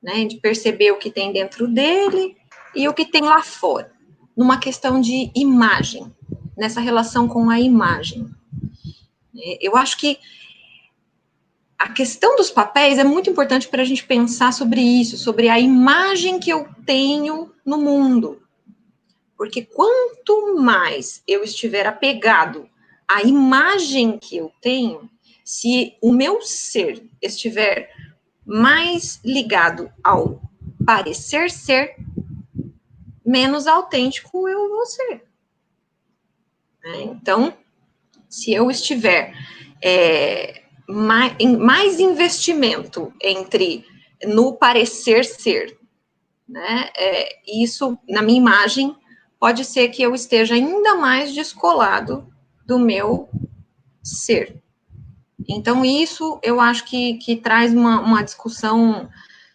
[0.00, 2.36] né, de perceber o que tem dentro dele
[2.74, 3.92] e o que tem lá fora,
[4.36, 6.14] numa questão de imagem,
[6.56, 8.30] nessa relação com a imagem.
[9.36, 10.18] É, eu acho que
[11.76, 15.58] a questão dos papéis é muito importante para a gente pensar sobre isso, sobre a
[15.58, 18.40] imagem que eu tenho no mundo.
[19.36, 22.70] Porque quanto mais eu estiver apegado
[23.12, 25.10] a imagem que eu tenho,
[25.44, 27.90] se o meu ser estiver
[28.44, 30.40] mais ligado ao
[30.86, 31.94] parecer ser,
[33.24, 35.24] menos autêntico eu vou ser.
[36.82, 37.02] Né?
[37.02, 37.52] Então,
[38.30, 39.34] se eu estiver
[39.84, 43.84] é, mais, mais investimento entre
[44.24, 45.78] no parecer ser,
[46.48, 48.96] né, é, isso na minha imagem
[49.38, 52.32] pode ser que eu esteja ainda mais descolado
[52.66, 53.28] do meu
[54.02, 54.62] ser.
[55.48, 59.08] Então, isso eu acho que, que traz uma, uma discussão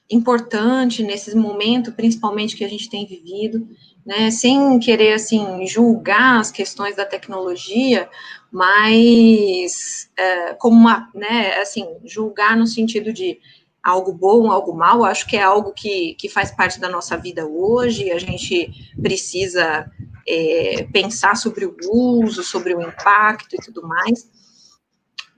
[0.10, 3.67] importante nesses momentos, principalmente que a gente tem vivido,
[4.06, 8.10] né, sem querer, assim, julgar as questões da tecnologia,
[8.50, 13.39] mas é, como uma, né, assim, julgar no sentido de
[13.84, 17.46] algo bom, algo mal, acho que é algo que, que faz parte da nossa vida
[17.46, 19.91] hoje, a gente precisa
[20.28, 24.30] é, pensar sobre o uso, sobre o impacto e tudo mais,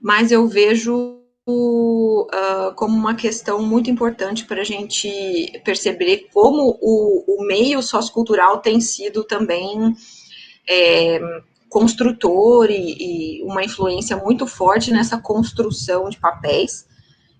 [0.00, 7.24] mas eu vejo uh, como uma questão muito importante para a gente perceber como o,
[7.26, 9.94] o, meio sociocultural tem sido também
[10.68, 11.20] é,
[11.68, 12.96] construtor e,
[13.38, 16.88] e, uma influência muito forte nessa construção de papéis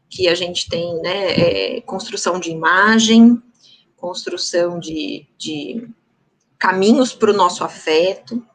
[0.08, 3.40] que a gente tem, né, é, construção de imagem,
[3.96, 5.88] construção de, de
[6.60, 8.46] caminhos para o nosso afeto,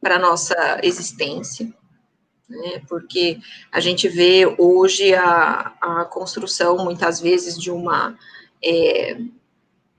[0.00, 1.72] para a nossa existência,
[2.48, 2.82] né?
[2.88, 3.38] porque
[3.70, 8.18] a gente vê hoje a, a construção, muitas vezes, de uma
[8.62, 9.16] é,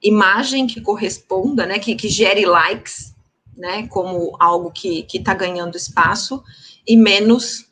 [0.03, 3.15] imagem que corresponda, né, que, que gere likes,
[3.57, 6.43] né, como algo que está ganhando espaço,
[6.85, 7.69] e menos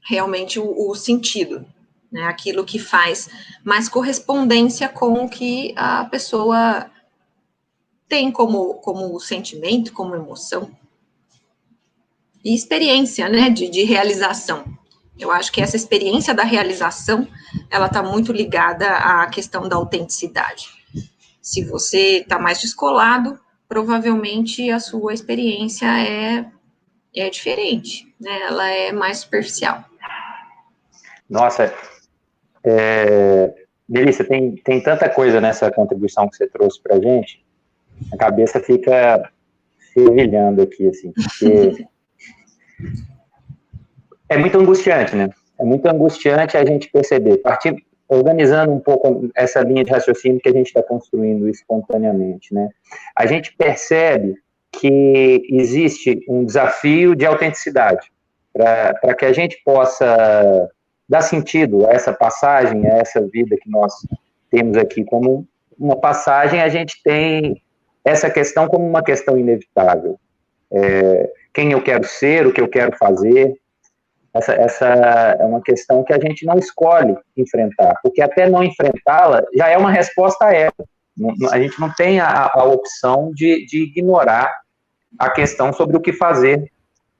[0.00, 1.66] realmente o, o sentido,
[2.10, 3.28] né, aquilo que faz
[3.62, 6.90] mais correspondência com o que a pessoa
[8.08, 10.70] tem como, como sentimento, como emoção.
[12.44, 14.64] E experiência, né, de, de realização.
[15.18, 17.26] Eu acho que essa experiência da realização,
[17.70, 20.68] ela está muito ligada à questão da autenticidade.
[21.40, 23.38] Se você está mais descolado,
[23.68, 26.46] provavelmente a sua experiência é,
[27.14, 28.42] é diferente, né?
[28.42, 29.84] Ela é mais superficial.
[31.30, 31.72] Nossa,
[32.64, 33.54] é,
[33.88, 37.43] Melissa, tem, tem tanta coisa nessa contribuição que você trouxe para a gente
[38.12, 39.30] a cabeça fica
[39.92, 41.86] fervilhando aqui, assim, porque
[44.28, 45.28] é muito angustiante, né?
[45.58, 47.40] É muito angustiante a gente perceber,
[48.08, 52.68] organizando um pouco essa linha de raciocínio que a gente está construindo espontaneamente, né?
[53.16, 54.36] A gente percebe
[54.72, 58.10] que existe um desafio de autenticidade
[58.52, 60.68] para que a gente possa
[61.08, 63.92] dar sentido a essa passagem, a essa vida que nós
[64.50, 65.46] temos aqui como
[65.78, 67.60] uma passagem, a gente tem
[68.04, 70.18] essa questão como uma questão inevitável.
[70.72, 73.54] É, quem eu quero ser, o que eu quero fazer.
[74.32, 74.86] Essa, essa
[75.38, 79.78] é uma questão que a gente não escolhe enfrentar, porque até não enfrentá-la já é
[79.78, 80.72] uma resposta a ela.
[81.52, 84.52] A gente não tem a, a opção de, de ignorar
[85.16, 86.68] a questão sobre o que fazer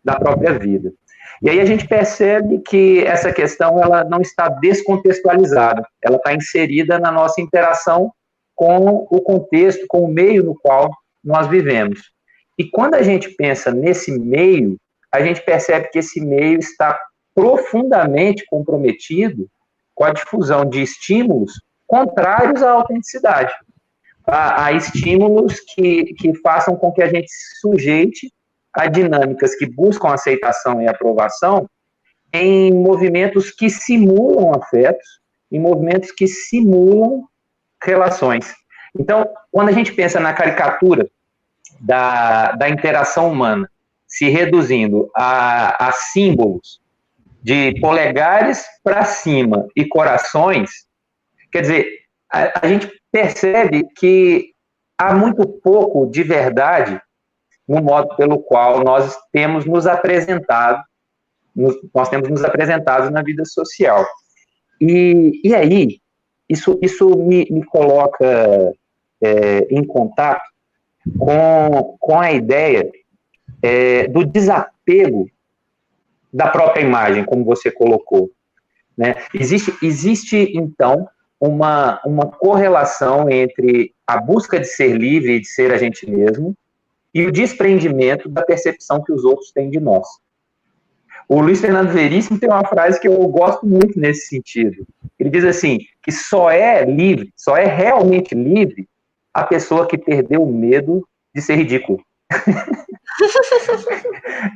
[0.04, 0.92] da própria vida.
[1.40, 6.98] E aí a gente percebe que essa questão ela não está descontextualizada, ela está inserida
[6.98, 8.12] na nossa interação
[8.54, 10.90] com o contexto, com o meio no qual
[11.22, 12.12] nós vivemos.
[12.58, 14.76] E quando a gente pensa nesse meio,
[15.12, 16.98] a gente percebe que esse meio está
[17.34, 19.48] profundamente comprometido
[19.94, 21.52] com a difusão de estímulos
[21.86, 23.52] contrários à autenticidade,
[24.26, 28.32] a, a estímulos que, que façam com que a gente se sujeite
[28.72, 31.68] a dinâmicas que buscam aceitação e aprovação
[32.32, 35.20] em movimentos que simulam afetos,
[35.52, 37.28] em movimentos que simulam
[37.84, 38.52] relações.
[38.98, 41.08] Então, quando a gente pensa na caricatura
[41.80, 43.68] da, da interação humana
[44.06, 46.80] se reduzindo a, a símbolos
[47.42, 50.70] de polegares para cima e corações,
[51.50, 51.88] quer dizer,
[52.32, 54.52] a, a gente percebe que
[54.96, 57.00] há muito pouco de verdade
[57.66, 60.82] no modo pelo qual nós temos nos apresentado,
[61.94, 64.06] nós temos nos apresentado na vida social.
[64.80, 65.98] E, e aí,
[66.48, 68.72] isso, isso me, me coloca
[69.20, 70.44] é, em contato
[71.18, 72.90] com, com a ideia
[73.62, 75.30] é, do desapego
[76.32, 78.30] da própria imagem, como você colocou.
[78.96, 79.14] Né?
[79.32, 81.08] Existe, existe, então,
[81.40, 86.56] uma, uma correlação entre a busca de ser livre e de ser a gente mesmo
[87.14, 90.06] e o desprendimento da percepção que os outros têm de nós.
[91.28, 94.86] O Luiz Fernando Veríssimo tem uma frase que eu gosto muito nesse sentido.
[95.18, 98.86] Ele diz assim, que só é livre, só é realmente livre
[99.32, 102.00] a pessoa que perdeu o medo de ser ridículo.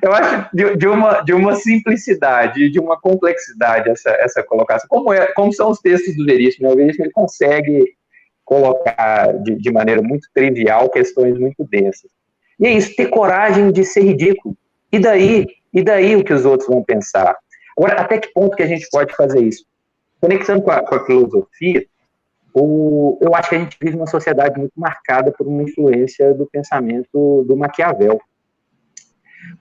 [0.02, 4.86] eu acho de, de, uma, de uma simplicidade, de uma complexidade essa, essa colocação.
[4.88, 6.74] Como, é, como são os textos do Veríssimo, né?
[6.74, 7.94] O Veríssimo ele consegue
[8.44, 12.10] colocar de, de maneira muito trivial questões muito densas.
[12.58, 14.56] E é isso, ter coragem de ser ridículo.
[14.90, 17.36] E daí, e daí o que os outros vão pensar?
[17.76, 19.64] Agora, até que ponto que a gente pode fazer isso?
[20.20, 21.86] Conectando com a, com a filosofia,
[22.52, 26.46] o, eu acho que a gente vive uma sociedade muito marcada por uma influência do
[26.46, 28.20] pensamento do Maquiavel.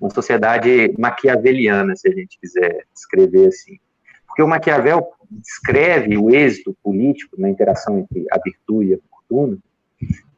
[0.01, 3.77] Uma sociedade maquiaveliana, se a gente quiser escrever assim.
[4.25, 9.57] Porque o Maquiavel descreve o êxito político na interação entre a virtude e a fortuna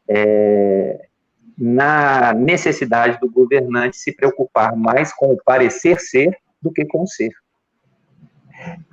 [0.10, 1.09] é,
[1.60, 7.08] na necessidade do governante se preocupar mais com o parecer ser do que com o
[7.08, 7.32] ser.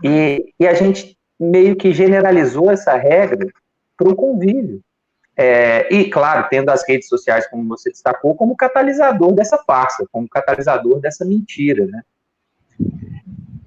[0.02, 3.46] E, e a gente meio que generalizou essa regra
[3.96, 4.81] para o convívio.
[5.38, 10.29] É, e, claro, tendo as redes sociais, como você destacou, como catalisador dessa farsa, como
[10.29, 12.02] catalisador dessa mentira, né?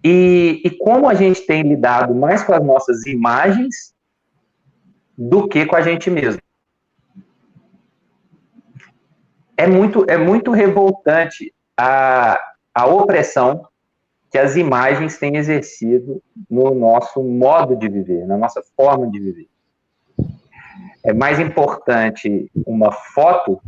[0.03, 3.93] E, e como a gente tem lidado mais com as nossas imagens
[5.15, 6.38] do que com a gente mesmo.
[9.59, 12.39] É muito, é muito revoltante a,
[12.73, 13.67] a opressão
[14.31, 19.49] que as imagens têm exercido no nosso modo de viver, na nossa forma de viver.
[21.03, 23.61] É mais importante uma foto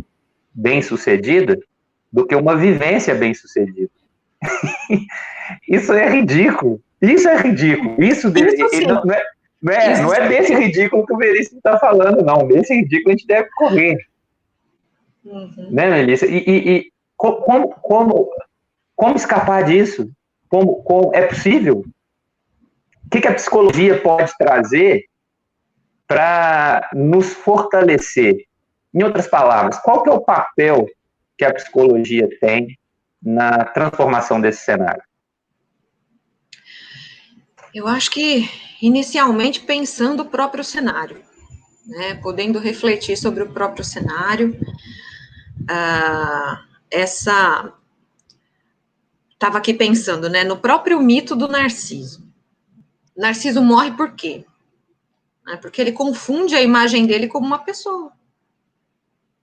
[0.53, 1.59] bem sucedida
[2.09, 3.91] do que uma vivência bem sucedida.
[5.67, 6.79] Isso é ridículo.
[7.01, 8.01] Isso é ridículo.
[8.01, 8.43] Isso, de,
[8.85, 9.23] não, não, é,
[9.61, 12.47] não, é, não é desse ridículo que o Veríssimo está falando, não.
[12.47, 13.97] Desse ridículo a gente deve correr.
[15.23, 15.69] Uhum.
[15.71, 16.25] Né, Melissa?
[16.25, 18.29] E, e, e como, como,
[18.95, 20.09] como escapar disso?
[20.49, 21.85] Como, como é possível?
[23.05, 25.05] O que, que a psicologia pode trazer
[26.07, 28.45] para nos fortalecer?
[28.93, 30.85] Em outras palavras, qual que é o papel
[31.37, 32.77] que a psicologia tem
[33.21, 35.03] na transformação desse cenário?
[37.73, 38.49] Eu acho que,
[38.81, 41.21] inicialmente, pensando o próprio cenário,
[41.85, 44.59] né, podendo refletir sobre o próprio cenário,
[45.69, 47.73] ah, essa
[49.33, 52.23] estava aqui pensando, né, no próprio mito do Narciso.
[53.17, 54.45] Narciso morre por quê?
[55.47, 58.11] É porque ele confunde a imagem dele como uma pessoa.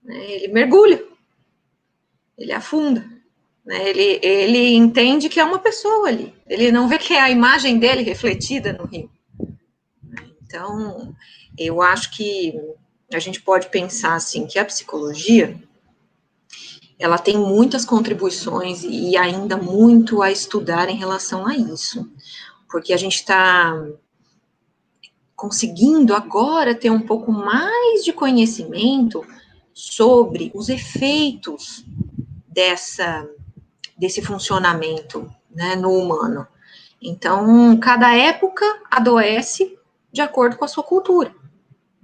[0.01, 0.17] Né?
[0.31, 1.03] Ele mergulha,
[2.37, 3.05] ele afunda.
[3.65, 3.89] Né?
[3.89, 6.33] Ele, ele entende que é uma pessoa ali.
[6.47, 9.11] Ele não vê que é a imagem dele refletida no rio.
[10.41, 11.13] Então,
[11.57, 12.53] eu acho que
[13.13, 15.61] a gente pode pensar assim que a psicologia
[16.99, 22.11] ela tem muitas contribuições e ainda muito a estudar em relação a isso,
[22.69, 23.73] porque a gente está
[25.33, 29.25] conseguindo agora ter um pouco mais de conhecimento
[29.73, 31.85] sobre os efeitos
[32.45, 33.25] dessa
[33.97, 36.47] desse funcionamento né, no humano.
[37.01, 39.77] Então, cada época adoece
[40.11, 41.33] de acordo com a sua cultura,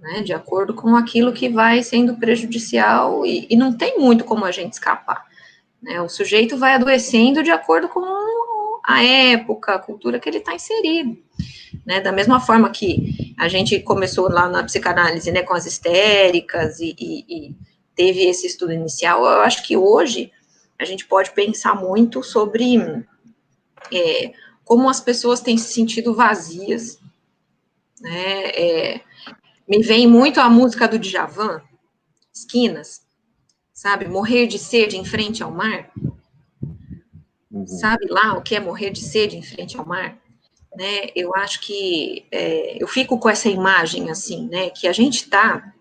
[0.05, 4.45] né, de acordo com aquilo que vai sendo prejudicial, e, e não tem muito como
[4.45, 5.25] a gente escapar.
[5.81, 8.03] Né, o sujeito vai adoecendo de acordo com
[8.85, 11.17] a época, a cultura que ele está inserido.
[11.83, 16.79] Né, da mesma forma que a gente começou lá na psicanálise, né, com as histéricas
[16.79, 17.55] e, e, e
[17.95, 20.31] teve esse estudo inicial, eu acho que hoje
[20.79, 22.77] a gente pode pensar muito sobre
[23.91, 24.33] é,
[24.63, 26.99] como as pessoas têm se sentido vazias.
[27.99, 28.49] Né?
[28.49, 29.01] É,
[29.67, 31.61] me vem muito a música do Djavan,
[32.33, 33.01] Esquinas,
[33.73, 34.07] sabe?
[34.07, 35.91] Morrer de sede em frente ao mar.
[37.51, 37.65] Uhum.
[37.67, 40.17] Sabe lá o que é morrer de sede em frente ao mar?
[40.75, 41.09] Né?
[41.15, 44.69] Eu acho que é, eu fico com essa imagem assim, né?
[44.69, 45.73] Que a gente está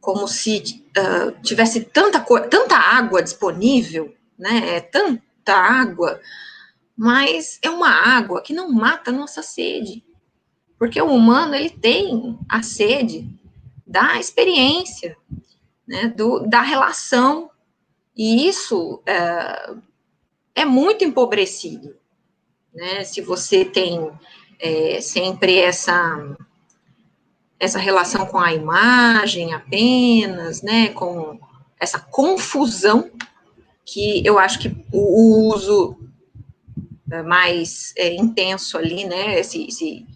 [0.00, 4.76] como se uh, tivesse tanta, tanta água disponível, né?
[4.76, 6.20] É tanta água,
[6.96, 10.05] mas é uma água que não mata a nossa sede.
[10.78, 13.28] Porque o humano, ele tem a sede
[13.86, 15.16] da experiência,
[15.86, 16.08] né?
[16.08, 17.50] Do, da relação.
[18.16, 19.74] E isso é,
[20.54, 21.96] é muito empobrecido,
[22.74, 23.04] né?
[23.04, 24.10] Se você tem
[24.58, 26.36] é, sempre essa
[27.58, 31.40] essa relação com a imagem apenas, né, com
[31.80, 33.10] essa confusão
[33.84, 35.96] que eu acho que o uso
[37.10, 40.06] é, mais é, intenso ali, né, esse, esse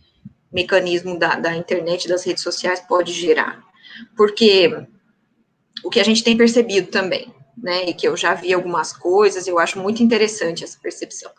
[0.52, 3.62] mecanismo da, da, internet, das redes sociais pode gerar.
[4.16, 4.86] Porque
[5.84, 9.46] o que a gente tem percebido também, né, e que eu já vi algumas coisas,
[9.46, 11.30] eu acho muito interessante essa percepção,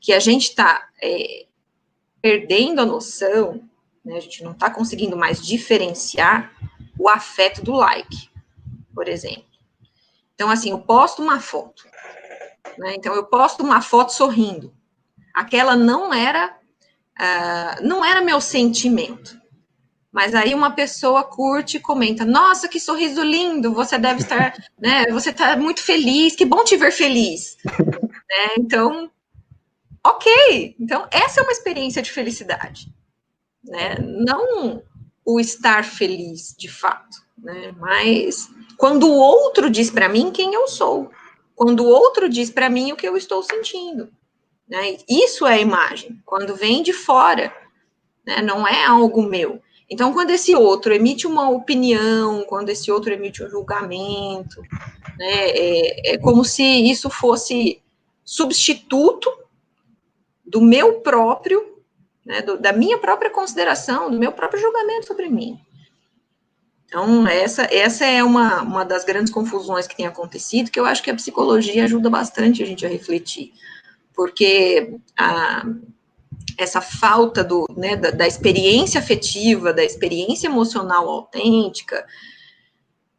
[0.00, 1.46] que a gente está é,
[2.20, 3.68] perdendo a noção
[4.04, 4.16] né?
[4.16, 6.52] A gente não está conseguindo mais diferenciar
[6.98, 8.30] o afeto do like,
[8.94, 9.44] por exemplo.
[10.34, 11.84] Então, assim, eu posto uma foto.
[12.78, 12.94] Né?
[12.94, 14.74] Então, eu posto uma foto sorrindo.
[15.34, 16.58] Aquela não era,
[17.18, 19.40] uh, não era meu sentimento.
[20.12, 23.72] Mas aí uma pessoa curte e comenta: Nossa, que sorriso lindo!
[23.72, 25.06] Você deve estar, né?
[25.10, 26.36] Você está muito feliz.
[26.36, 27.56] Que bom te ver feliz.
[27.66, 28.54] né?
[28.58, 29.10] Então,
[30.04, 30.76] ok.
[30.78, 32.92] Então essa é uma experiência de felicidade
[33.64, 33.96] né?
[34.00, 34.82] Não
[35.24, 37.72] o estar feliz de fato, né?
[37.78, 41.10] Mas quando o outro diz para mim quem eu sou,
[41.54, 44.10] quando o outro diz para mim o que eu estou sentindo,
[44.68, 44.96] né?
[45.08, 47.54] Isso é imagem, quando vem de fora,
[48.26, 48.40] né?
[48.42, 49.60] Não é algo meu.
[49.90, 54.62] Então, quando esse outro emite uma opinião, quando esse outro emite um julgamento,
[55.18, 57.82] né, é, é como se isso fosse
[58.24, 59.30] substituto
[60.44, 61.72] do meu próprio
[62.24, 65.60] né, do, da minha própria consideração, do meu próprio julgamento sobre mim.
[66.86, 71.02] Então, essa, essa é uma, uma das grandes confusões que tem acontecido, que eu acho
[71.02, 73.52] que a psicologia ajuda bastante a gente a refletir,
[74.14, 75.64] porque a,
[76.58, 82.04] essa falta do, né, da, da experiência afetiva, da experiência emocional autêntica,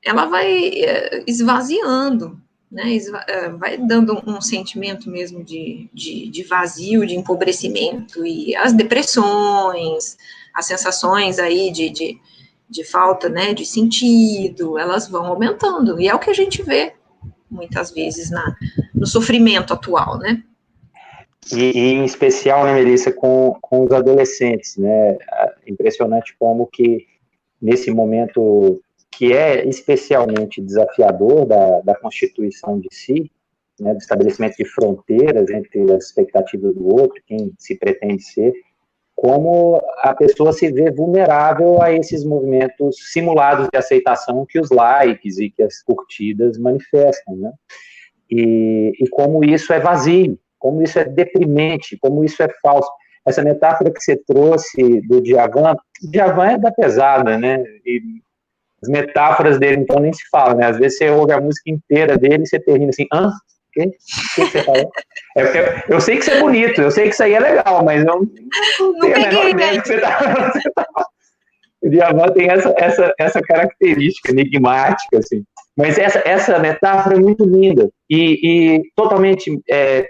[0.04, 2.42] ela vai eh, esvaziando
[2.74, 8.74] né, eh, vai dando um sentimento mesmo de, de, de, vazio, de empobrecimento, e as
[8.74, 10.18] depressões,
[10.56, 12.20] as sensações aí de, de,
[12.68, 16.96] de falta, né, de sentido, elas vão aumentando, e é o que a gente vê
[17.50, 18.56] muitas vezes na,
[18.92, 20.44] no sofrimento atual, né.
[21.52, 25.18] E, e em especial, né, Melissa, com, com os adolescentes, né,
[25.68, 27.06] impressionante como que
[27.62, 28.82] nesse momento
[29.12, 33.32] que é especialmente desafiador da, da constituição de si,
[33.80, 38.54] né, do estabelecimento de fronteiras entre as expectativas do outro, quem se pretende ser,
[39.16, 45.38] como a pessoa se vê vulnerável a esses movimentos simulados de aceitação que os likes
[45.38, 47.52] e que as curtidas manifestam, né?
[48.30, 52.90] E, e como isso é vazio, como isso é deprimente, como isso é falso.
[53.28, 57.62] Essa metáfora que você trouxe do Djavan, Djavan é da pesada, né?
[57.86, 58.02] E
[58.82, 60.68] as metáforas dele, então, nem se fala, né?
[60.68, 63.28] Às vezes você ouve a música inteira dele e você termina assim, hã?
[63.28, 63.32] O
[63.74, 63.92] que?
[64.38, 64.90] você falou?
[65.36, 68.00] É, eu sei que isso é bonito, eu sei que isso aí é legal, mas
[68.02, 70.20] eu não, não tenho a menor ideia que você tá,
[70.54, 70.86] você tá
[71.82, 75.44] O Djavan tem essa, essa, essa característica enigmática, assim.
[75.76, 80.08] Mas essa, essa metáfora é muito linda e, e totalmente é,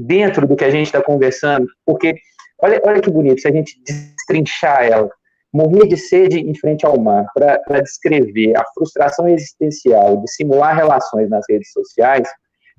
[0.00, 2.14] dentro do que a gente está conversando, porque
[2.58, 5.10] olha, olha que bonito, se a gente destrinchar ela
[5.52, 11.28] morrer de sede em frente ao mar, para descrever a frustração existencial de simular relações
[11.28, 12.28] nas redes sociais,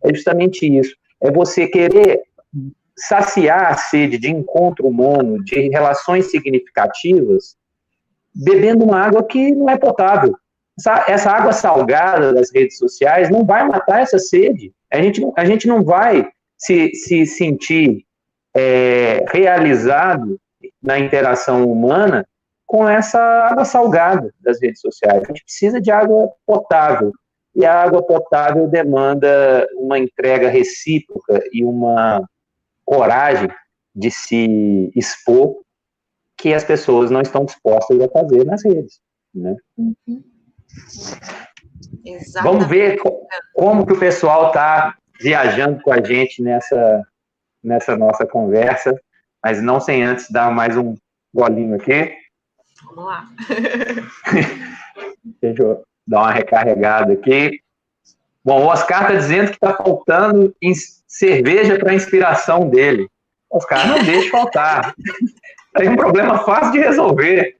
[0.04, 0.96] é justamente isso.
[1.22, 2.22] É você querer
[2.98, 7.56] saciar a sede de encontro humano, de relações significativas,
[8.34, 10.34] bebendo uma água que não é potável.
[10.80, 14.72] essa, essa água salgada das redes sociais não vai matar essa sede.
[14.92, 16.28] A gente, a gente não vai
[16.62, 18.06] se, se sentir
[18.56, 20.40] é, realizado
[20.82, 22.26] na interação humana
[22.66, 25.24] com essa água salgada das redes sociais.
[25.24, 27.12] A gente precisa de água potável.
[27.54, 32.24] E a água potável demanda uma entrega recíproca e uma
[32.86, 33.50] coragem
[33.94, 35.58] de se expor
[36.38, 39.02] que as pessoas não estão dispostas a fazer nas redes.
[39.36, 39.56] Né?
[39.78, 40.24] Uhum.
[42.42, 42.98] Vamos ver
[43.54, 47.04] como que o pessoal está viajando com a gente nessa,
[47.64, 49.00] nessa nossa conversa,
[49.44, 50.96] mas não sem antes dar mais um
[51.34, 52.14] golinho aqui.
[52.84, 53.28] Vamos lá.
[55.42, 57.60] Deixa eu dar uma recarregada aqui.
[58.44, 60.56] Bom, o Oscar está dizendo que está faltando
[61.08, 63.08] cerveja para a inspiração dele.
[63.50, 64.96] Oscar, não deixe faltar.
[65.76, 67.56] Tem um problema fácil de resolver.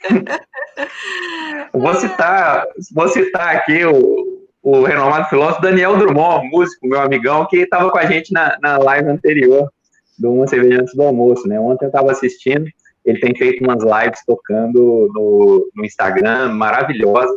[1.72, 2.64] vou citar,
[2.94, 7.98] vou citar aqui o, o renomado filósofo Daniel Drummond, músico, meu amigão, que estava com
[7.98, 9.70] a gente na, na live anterior
[10.18, 11.58] do Uma Cerveja Antes do Almoço, né?
[11.58, 12.66] Ontem eu estava assistindo,
[13.04, 17.34] ele tem feito umas lives tocando no, no Instagram, maravilhosa,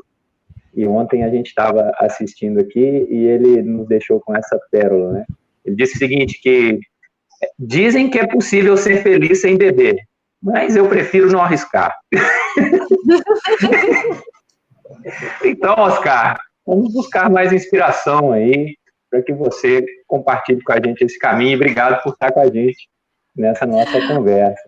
[0.73, 5.25] e ontem a gente estava assistindo aqui e ele nos deixou com essa pérola, né?
[5.63, 6.77] Ele disse o seguinte, que
[7.57, 9.95] dizem que é possível ser feliz sem beber,
[10.41, 11.95] mas eu prefiro não arriscar.
[15.45, 18.75] então, Oscar, vamos buscar mais inspiração aí
[19.09, 21.55] para que você compartilhe com a gente esse caminho.
[21.55, 22.87] Obrigado por estar com a gente
[23.35, 24.63] nessa nossa conversa.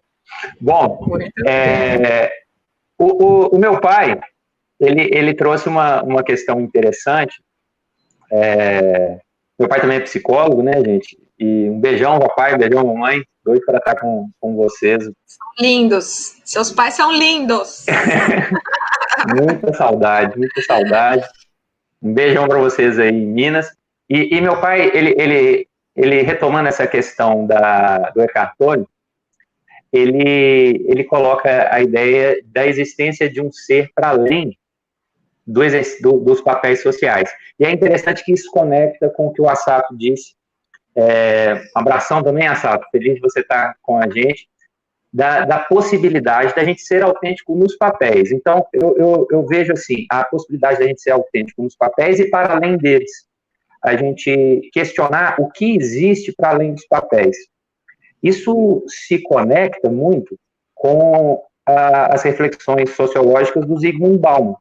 [0.59, 1.17] Bom,
[1.47, 2.31] é,
[2.97, 4.19] o, o, o, meu pai,
[4.79, 7.41] ele, ele trouxe uma, uma questão interessante.
[8.31, 9.19] É,
[9.57, 11.17] meu pai também é psicólogo, né, gente?
[11.39, 13.23] E um beijão, papai, um beijão, mamãe.
[13.43, 15.03] Doido para estar com, com vocês.
[15.03, 16.37] São lindos.
[16.43, 17.85] Seus pais são lindos.
[19.39, 21.25] muita saudade, muita saudade.
[22.05, 23.75] Um beijão para vocês aí Minas.
[24.07, 28.53] E, e, meu pai, ele, ele, ele retomando essa questão da, do Eckhart
[29.91, 34.55] ele, ele coloca a ideia da existência de um ser para além
[35.47, 35.61] do,
[36.01, 37.29] do, dos papéis sociais.
[37.59, 40.35] E é interessante que isso conecta com o que o Assato disse.
[40.95, 42.85] É, abração também, Assato.
[42.91, 44.47] Feliz de você estar com a gente.
[45.15, 48.33] Da, da, possibilidade da gente ser autêntico nos papéis.
[48.33, 52.29] Então, eu, eu, eu, vejo assim, a possibilidade da gente ser autêntico nos papéis e
[52.29, 53.11] para além deles.
[53.81, 57.37] A gente questionar o que existe para além dos papéis.
[58.21, 60.37] Isso se conecta muito
[60.73, 64.57] com a, as reflexões sociológicas do Zygmunt Bauman.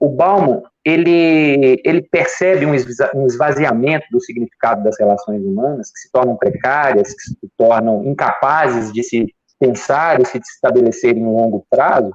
[0.00, 6.36] O Bauman, ele, ele percebe um esvaziamento do significado das relações humanas, que se tornam
[6.36, 12.12] precárias, que se tornam incapazes de se pensar e se estabelecer em longo prazo,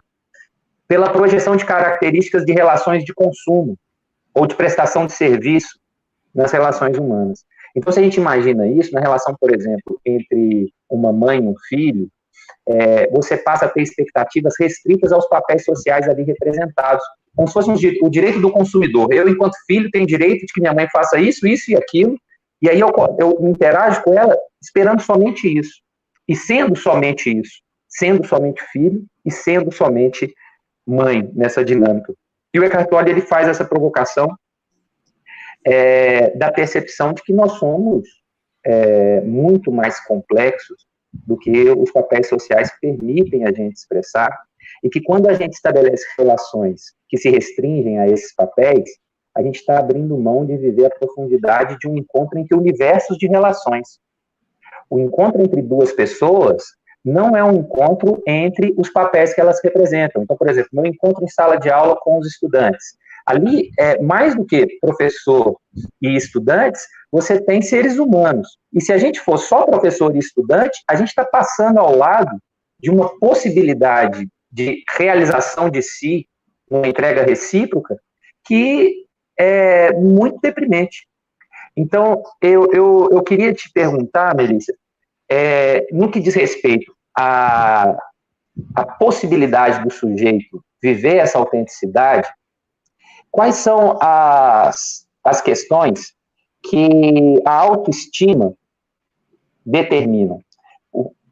[0.88, 3.78] pela projeção de características de relações de consumo
[4.34, 5.80] ou de prestação de serviço
[6.34, 7.44] nas relações humanas.
[7.76, 11.56] Então, se a gente imagina isso na relação, por exemplo, entre uma mãe e um
[11.68, 12.08] filho,
[12.68, 17.04] é, você passa a ter expectativas restritas aos papéis sociais ali representados,
[17.36, 19.12] como se fosse um, o direito do consumidor.
[19.12, 22.18] Eu, enquanto filho, tenho direito de que minha mãe faça isso, isso e aquilo,
[22.62, 22.90] e aí eu,
[23.20, 25.82] eu interajo com ela esperando somente isso,
[26.28, 30.34] e sendo somente isso, sendo somente filho e sendo somente
[30.86, 32.14] mãe nessa dinâmica.
[32.54, 34.28] E o Eckhart Tolle ele faz essa provocação
[35.66, 38.08] é, da percepção de que nós somos
[38.66, 44.36] é, muito mais complexos do que os papéis sociais permitem a gente expressar,
[44.84, 48.90] e que quando a gente estabelece relações que se restringem a esses papéis,
[49.36, 53.28] a gente está abrindo mão de viver a profundidade de um encontro entre universos de
[53.28, 54.00] relações.
[54.94, 56.64] O encontro entre duas pessoas
[57.04, 60.24] não é um encontro entre os papéis que elas representam.
[60.24, 64.36] Então, por exemplo, meu encontro em sala de aula com os estudantes Ali, é, mais
[64.36, 65.58] do que professor
[66.02, 68.58] e estudantes, você tem seres humanos.
[68.74, 72.38] E se a gente for só professor e estudante, a gente está passando ao lado
[72.80, 76.28] de uma possibilidade de realização de si,
[76.70, 77.98] uma entrega recíproca,
[78.46, 79.06] que
[79.40, 81.08] é muito deprimente.
[81.78, 84.74] Então, eu, eu, eu queria te perguntar, Melissa,
[85.34, 87.96] é, no que diz respeito à,
[88.76, 92.28] à possibilidade do sujeito viver essa autenticidade,
[93.34, 96.14] Quais são as, as questões
[96.70, 98.54] que a autoestima
[99.66, 100.38] determina?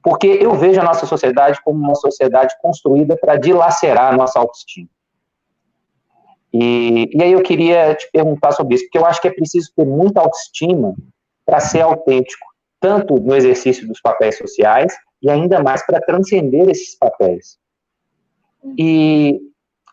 [0.04, 4.90] Porque eu vejo a nossa sociedade como uma sociedade construída para dilacerar a nossa autoestima.
[6.52, 9.72] E, e aí eu queria te perguntar sobre isso, porque eu acho que é preciso
[9.76, 10.96] ter muita autoestima
[11.46, 12.48] para ser autêntico,
[12.82, 17.58] tanto no exercício dos papéis sociais e ainda mais para transcender esses papéis.
[18.78, 19.40] E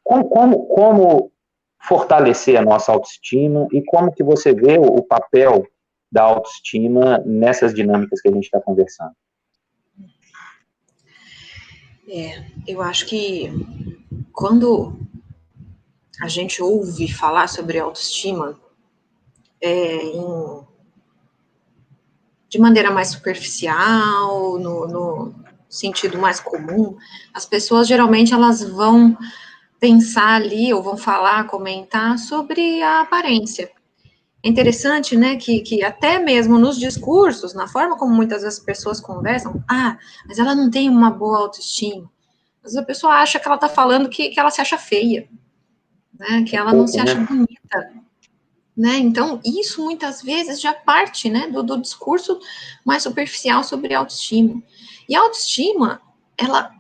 [0.03, 1.33] como, como, como
[1.87, 5.67] fortalecer a nossa autoestima e como que você vê o, o papel
[6.11, 9.13] da autoestima nessas dinâmicas que a gente está conversando?
[12.09, 13.51] É, eu acho que
[14.33, 14.99] quando
[16.23, 18.59] a gente ouve falar sobre autoestima
[19.61, 20.68] é, em,
[22.49, 25.35] de maneira mais superficial, no, no,
[25.69, 26.97] sentido mais comum,
[27.35, 29.17] as pessoas geralmente elas vão
[29.79, 33.71] pensar ali ou vão falar, comentar sobre a aparência.
[34.43, 39.01] É interessante, né, que, que até mesmo nos discursos, na forma como muitas das pessoas
[39.01, 42.11] conversam, ah, mas ela não tem uma boa autoestima.
[42.63, 45.29] Mas a pessoa acha que ela está falando que, que ela se acha feia,
[46.19, 48.08] né, que ela não se acha bonita.
[48.79, 48.99] Né?
[48.99, 52.39] Então, isso muitas vezes já parte né, do, do discurso
[52.85, 54.63] mais superficial sobre autoestima.
[55.09, 56.01] E a autoestima,
[56.37, 56.71] ela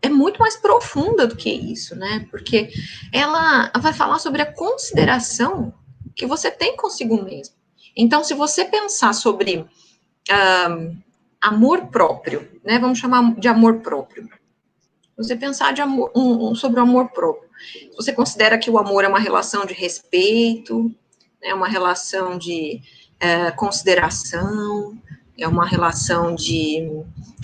[0.00, 2.28] é muito mais profunda do que isso, né?
[2.30, 2.70] Porque
[3.12, 5.74] ela vai falar sobre a consideração
[6.14, 7.56] que você tem consigo mesmo.
[7.96, 9.66] Então, se você pensar sobre
[11.40, 12.78] amor próprio, né?
[12.78, 14.28] Vamos chamar de amor próprio.
[15.16, 17.48] Você pensar de amor, um, um, sobre o amor próprio.
[17.96, 20.94] Você considera que o amor é uma relação de respeito,
[21.42, 21.54] é né?
[21.54, 22.80] uma relação de
[23.22, 24.96] uh, consideração,
[25.38, 26.88] é uma relação de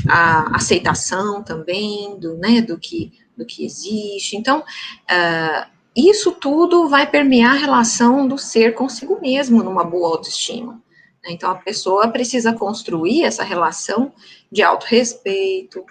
[0.09, 4.37] a, aceitação também do, né, do, que, do que existe.
[4.37, 10.75] Então, uh, isso tudo vai permear a relação do ser consigo mesmo numa boa autoestima.
[11.23, 11.33] Né?
[11.33, 14.12] Então, a pessoa precisa construir essa relação
[14.51, 15.85] de autorrespeito,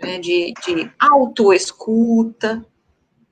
[0.00, 2.64] né, de, de autoescuta,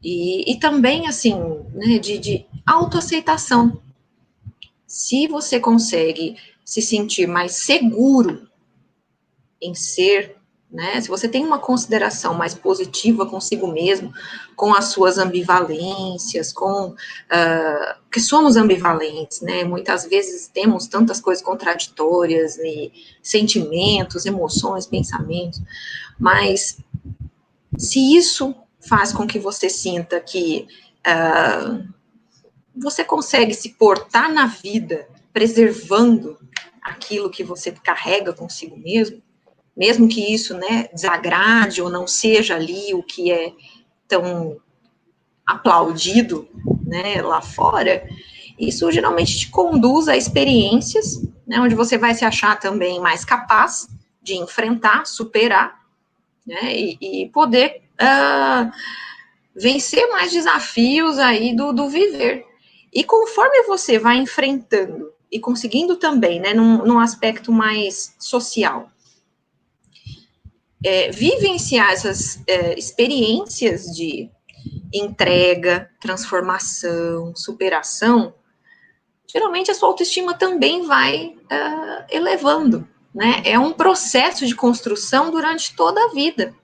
[0.03, 1.35] e, e também, assim,
[1.75, 3.81] né, de, de autoaceitação.
[4.87, 8.49] Se você consegue se sentir mais seguro
[9.61, 10.37] em ser,
[10.71, 11.01] né?
[11.01, 14.13] Se você tem uma consideração mais positiva consigo mesmo,
[14.55, 19.65] com as suas ambivalências, com uh, que somos ambivalentes, né?
[19.65, 22.93] Muitas vezes temos tantas coisas contraditórias e
[23.23, 25.61] sentimentos, emoções, pensamentos,
[26.19, 26.79] mas
[27.79, 30.67] se isso faz com que você sinta que
[31.07, 31.87] uh,
[32.77, 36.39] você consegue se portar na vida preservando
[36.83, 39.23] aquilo que você carrega consigo mesmo,
[39.77, 43.53] mesmo que isso, né, desagrade ou não seja ali o que é
[44.07, 44.57] tão
[45.47, 46.49] aplaudido,
[46.85, 48.07] né, lá fora,
[48.59, 53.89] isso geralmente te conduz a experiências, né, onde você vai se achar também mais capaz
[54.21, 55.79] de enfrentar, superar,
[56.47, 58.71] né, e, e poder uh,
[59.55, 62.47] vencer mais desafios aí do, do viver.
[62.93, 68.91] E conforme você vai enfrentando e conseguindo também, né, num, num aspecto mais social,
[70.85, 74.31] é, vivenciar essas é, experiências de
[74.93, 78.35] entrega, transformação, superação,
[79.31, 83.43] geralmente a sua autoestima também vai uh, elevando, né?
[83.45, 86.55] É um processo de construção durante toda a vida.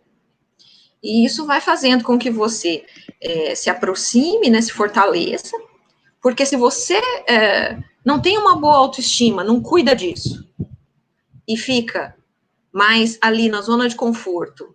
[1.04, 2.82] E isso vai fazendo com que você
[3.20, 5.54] é, se aproxime, né, se fortaleça,
[6.22, 6.98] porque se você
[7.28, 10.48] é, não tem uma boa autoestima, não cuida disso,
[11.46, 12.16] e fica
[12.72, 14.74] mais ali na zona de conforto,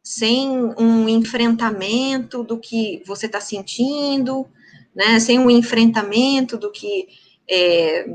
[0.00, 0.48] sem
[0.78, 4.46] um enfrentamento do que você está sentindo,
[4.94, 7.08] né, sem um enfrentamento do que
[7.50, 8.06] é,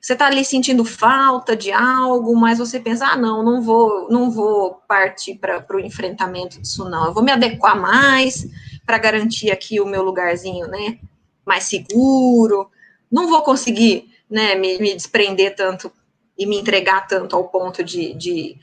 [0.00, 4.30] você está ali sentindo falta de algo, mas você pensa, ah, não, não vou, não
[4.30, 7.06] vou partir para o enfrentamento disso, não.
[7.06, 8.46] Eu vou me adequar mais
[8.86, 10.98] para garantir aqui o meu lugarzinho, né,
[11.44, 12.70] mais seguro,
[13.10, 15.90] não vou conseguir né, me, me desprender tanto
[16.38, 18.56] e me entregar tanto ao ponto de, de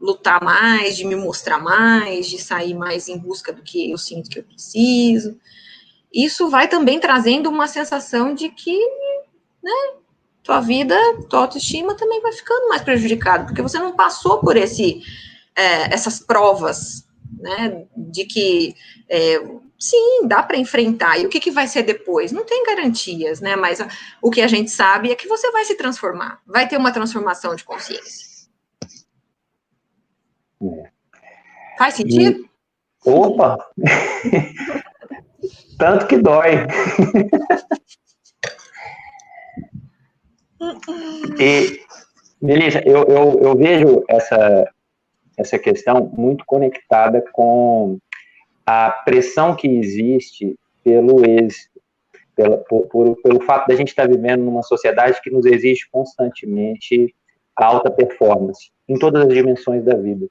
[0.00, 4.30] lutar mais, de me mostrar mais, de sair mais em busca do que eu sinto
[4.30, 5.38] que eu preciso.
[6.12, 8.76] Isso vai também trazendo uma sensação de que,
[9.62, 9.99] né,
[10.42, 10.96] tua vida,
[11.28, 15.02] tua autoestima também vai ficando mais prejudicada, porque você não passou por esse,
[15.54, 17.06] é, essas provas,
[17.38, 18.74] né, de que
[19.08, 19.40] é,
[19.80, 21.18] Sim, dá para enfrentar.
[21.18, 22.30] E o que, que vai ser depois?
[22.30, 23.56] Não tem garantias, né?
[23.56, 23.78] Mas
[24.20, 27.54] o que a gente sabe é que você vai se transformar, vai ter uma transformação
[27.54, 28.28] de consciência.
[31.78, 32.46] Faz sentido?
[33.06, 33.08] E...
[33.08, 33.56] Opa!
[35.78, 36.50] Tanto que dói.
[41.38, 41.80] e,
[42.40, 44.70] Melissa, eu, eu, eu vejo essa,
[45.36, 47.98] essa questão muito conectada com
[48.66, 50.54] a pressão que existe
[50.84, 51.80] pelo êxito,
[52.34, 57.14] pela, por, por, pelo fato da gente estar vivendo numa sociedade que nos exige constantemente
[57.56, 60.26] alta performance em todas as dimensões da vida.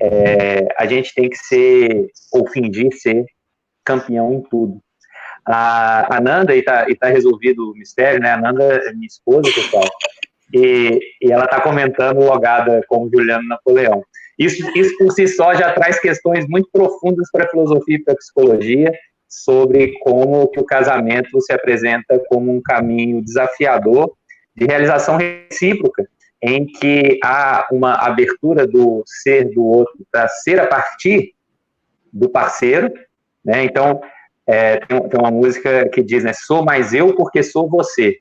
[0.00, 3.24] É, a gente tem que ser, ou fingir ser,
[3.82, 4.80] campeão em tudo.
[5.50, 8.30] A, a Nanda, e está tá resolvido o mistério, né?
[8.30, 9.84] A é minha esposa, pessoal,
[10.52, 14.04] e, e ela está comentando logada como Juliano Napoleão.
[14.38, 18.14] Isso, isso por si só já traz questões muito profundas para a filosofia e para
[18.14, 18.92] a psicologia
[19.28, 24.10] sobre como que o casamento se apresenta como um caminho desafiador
[24.56, 26.06] de realização recíproca,
[26.42, 31.34] em que há uma abertura do ser do outro para ser a partir
[32.12, 32.92] do parceiro,
[33.44, 33.64] né?
[33.64, 34.00] Então,
[34.48, 38.16] é, tem, tem, uma música que diz, né, sou mais eu porque sou você.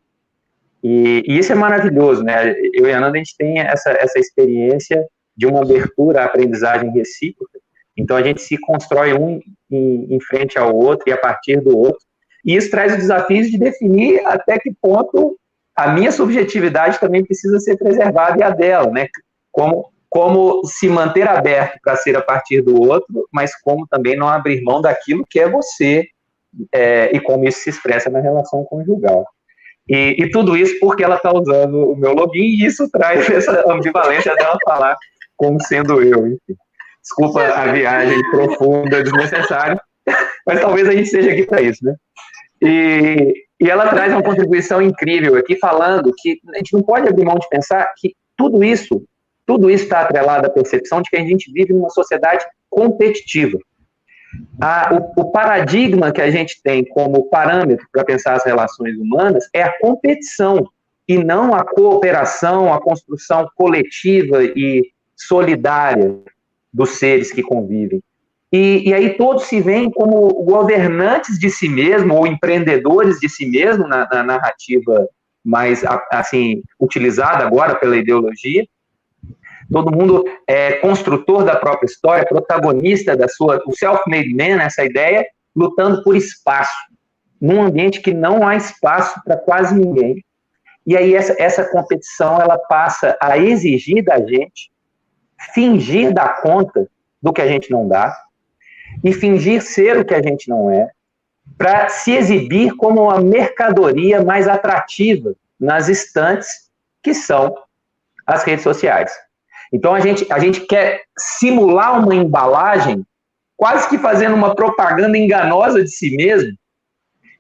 [0.84, 2.54] E, e, isso é maravilhoso, né?
[2.74, 6.92] Eu e a Ananda, a gente tem essa, essa experiência de uma abertura à aprendizagem
[6.92, 7.58] recíproca.
[7.96, 9.40] Então, a gente se constrói um
[9.72, 12.06] em, em frente ao outro e a partir do outro.
[12.46, 15.38] E isso traz o desafio de definir até que ponto
[15.76, 19.08] a minha subjetividade também precisa ser preservada e a dela, né?
[19.50, 24.28] Como, como se manter aberto para ser a partir do outro, mas como também não
[24.28, 26.06] abrir mão daquilo que é você
[26.74, 29.26] é, e como isso se expressa na relação conjugal.
[29.90, 33.64] E, e tudo isso porque ela está usando o meu login e isso traz essa
[33.72, 34.98] ambivalência dela falar
[35.36, 36.56] como sendo eu, enfim.
[37.02, 39.80] Desculpa a viagem profunda, desnecessária,
[40.46, 41.96] mas talvez a gente seja aqui para isso, né?
[42.62, 47.24] E, e ela traz uma contribuição incrível aqui, falando que a gente não pode abrir
[47.24, 49.04] mão de pensar que tudo isso,
[49.46, 53.58] tudo isso está atrelado à percepção de que a gente vive numa sociedade competitiva.
[54.60, 59.48] A, o, o, paradigma que a gente tem como parâmetro para pensar as relações humanas
[59.54, 60.68] é a competição
[61.08, 64.84] e não a cooperação, a construção coletiva e
[65.16, 66.18] solidária
[66.74, 68.02] dos seres que convivem.
[68.52, 73.46] E, e aí todos se veem como governantes de si mesmo ou empreendedores de si
[73.46, 75.08] mesmo na, na narrativa
[75.44, 78.66] mais assim utilizada agora pela ideologia.
[79.72, 85.26] Todo mundo é construtor da própria história, protagonista da sua, o self-made man, essa ideia,
[85.56, 86.74] lutando por espaço,
[87.40, 90.24] num ambiente que não há espaço para quase ninguém.
[90.86, 94.72] E aí essa, essa competição ela passa a exigir da gente
[95.54, 96.88] fingir dar conta
[97.22, 98.16] do que a gente não dá
[99.04, 100.90] e fingir ser o que a gente não é,
[101.58, 106.70] para se exibir como uma mercadoria mais atrativa nas estantes
[107.04, 107.56] que são
[108.26, 109.12] as redes sociais.
[109.72, 113.06] Então a gente, a gente quer simular uma embalagem,
[113.56, 116.52] quase que fazendo uma propaganda enganosa de si mesmo,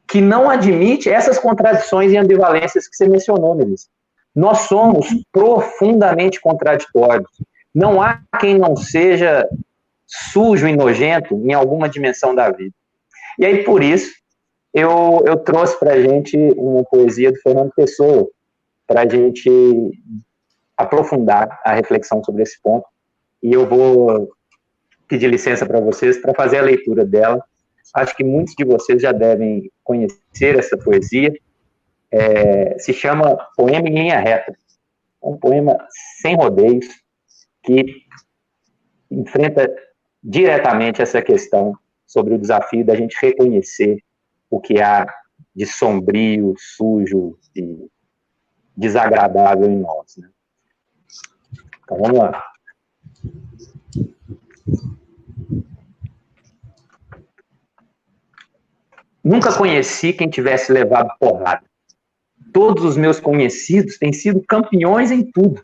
[0.07, 3.88] que não admite essas contradições e ambivalências que você mencionou, Melissa.
[4.34, 7.30] Nós somos profundamente contraditórios.
[7.73, 9.47] Não há quem não seja
[10.05, 12.73] sujo e nojento em alguma dimensão da vida.
[13.38, 14.13] E aí, por isso,
[14.73, 18.28] eu, eu trouxe para a gente uma poesia do Fernando Pessoa,
[18.86, 19.49] para a gente
[20.78, 22.86] aprofundar a reflexão sobre esse ponto.
[23.41, 24.30] E eu vou
[25.07, 27.43] pedir licença para vocês para fazer a leitura dela.
[27.95, 31.34] Acho que muitos de vocês já devem conhecer essa poesia.
[32.11, 34.53] É, se chama Poema em Linha Reta.
[35.21, 35.78] Um poema
[36.21, 36.86] sem rodeios,
[37.63, 38.03] que
[39.09, 39.73] enfrenta
[40.23, 41.73] diretamente essa questão
[42.05, 43.97] sobre o desafio da gente reconhecer
[44.49, 45.07] o que há
[45.55, 47.89] de sombrio, sujo e
[48.75, 50.15] desagradável em nós.
[50.17, 50.30] Né?
[51.88, 52.43] Então vamos lá.
[59.23, 61.63] Nunca conheci quem tivesse levado porrada.
[62.51, 65.63] Todos os meus conhecidos têm sido campeões em tudo.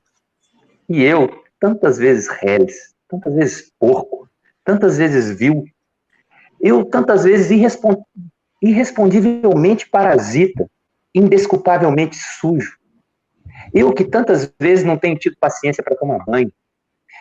[0.88, 4.30] E eu, tantas vezes reles, tantas vezes porco,
[4.64, 5.66] tantas vezes vil,
[6.62, 8.02] eu tantas vezes irrespond...
[8.62, 10.70] irrespondivelmente parasita,
[11.14, 12.78] indesculpavelmente sujo.
[13.74, 16.52] Eu que tantas vezes não tenho tido paciência para tomar banho.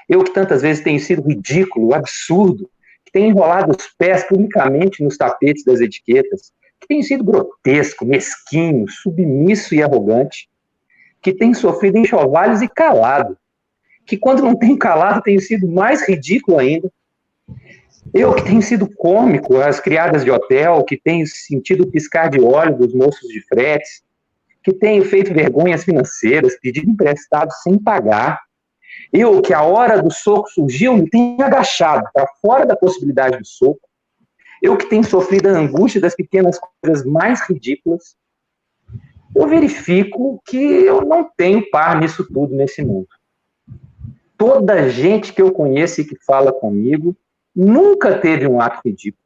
[0.09, 2.69] Eu que tantas vezes tenho sido ridículo, absurdo,
[3.05, 8.89] que tenho enrolado os pés publicamente nos tapetes das etiquetas, que tenho sido grotesco, mesquinho,
[8.89, 10.49] submisso e arrogante,
[11.23, 13.39] que tenho sofrido enxovalhos e calado,
[14.05, 16.91] que quando não tenho calado tenho sido mais ridículo ainda.
[18.13, 22.77] Eu que tenho sido cômico, as criadas de hotel, que tenho sentido piscar de óleo
[22.77, 24.03] dos moços de fretes,
[24.63, 28.41] que tenho feito vergonhas financeiras, pedido emprestado sem pagar.
[29.13, 33.47] Eu que a hora do soco surgiu, me tenho agachado para fora da possibilidade do
[33.47, 33.81] soco.
[34.61, 38.15] Eu que tenho sofrido a angústia das pequenas coisas mais ridículas.
[39.35, 43.09] Eu verifico que eu não tenho par nisso tudo nesse mundo
[44.43, 47.17] toda gente que eu conheço e que fala comigo
[47.55, 49.23] nunca teve um ato ridículo,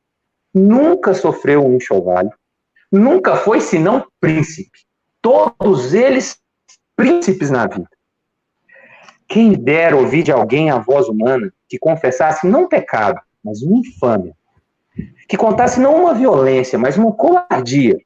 [0.53, 2.31] nunca sofreu um enxovalho,
[2.93, 4.86] nunca foi senão príncipe.
[5.27, 6.39] Todos eles
[6.95, 7.91] príncipes na vida.
[9.27, 14.33] Quem dera ouvir de alguém a voz humana que confessasse não pecado, mas uma infâmia,
[15.29, 17.99] que contasse não uma violência, mas uma covardia.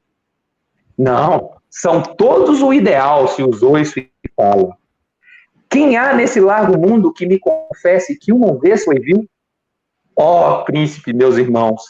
[0.97, 4.75] Não, são todos o ideal, se usou isso e fala.
[5.69, 9.29] Quem há nesse largo mundo que me confesse que uma vez foi vil?
[10.15, 11.83] Ó oh, príncipe, meus irmãos,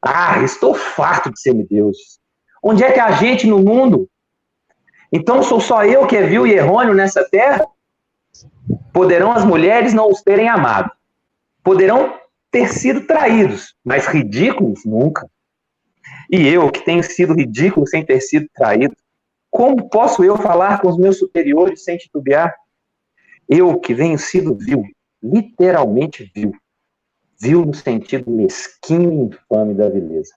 [0.00, 2.20] ah, estou farto de semideuses.
[2.62, 4.08] Onde é que há gente no mundo?
[5.12, 7.66] Então sou só eu que é vil e errôneo nessa terra?
[8.92, 10.90] Poderão as mulheres não os terem amado.
[11.62, 12.18] Poderão
[12.50, 15.28] ter sido traídos, mas ridículos nunca.
[16.30, 18.96] E eu, que tenho sido ridículo sem ter sido traído,
[19.50, 22.54] como posso eu falar com os meus superiores sem titubear?
[23.46, 24.82] Eu, que venho sido vil,
[25.22, 26.54] literalmente vil,
[27.38, 30.32] vil no sentido mesquinho e infame da vileza.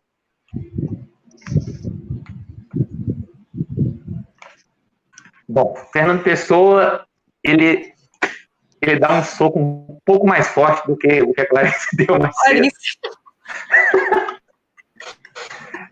[5.47, 7.05] Bom, Fernando Pessoa,
[7.43, 7.93] ele
[8.81, 12.19] ele dá um soco um pouco mais forte do que o que a Clarice deu
[12.19, 12.67] mais cedo.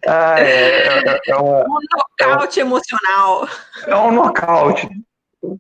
[0.08, 1.80] ah, é, é, é uma, um
[2.20, 3.47] nocaute é um, emocional.
[3.88, 4.89] É um nocaute.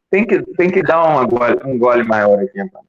[0.09, 2.81] Tem que, tem que dar uma gole, um gole maior aqui, então.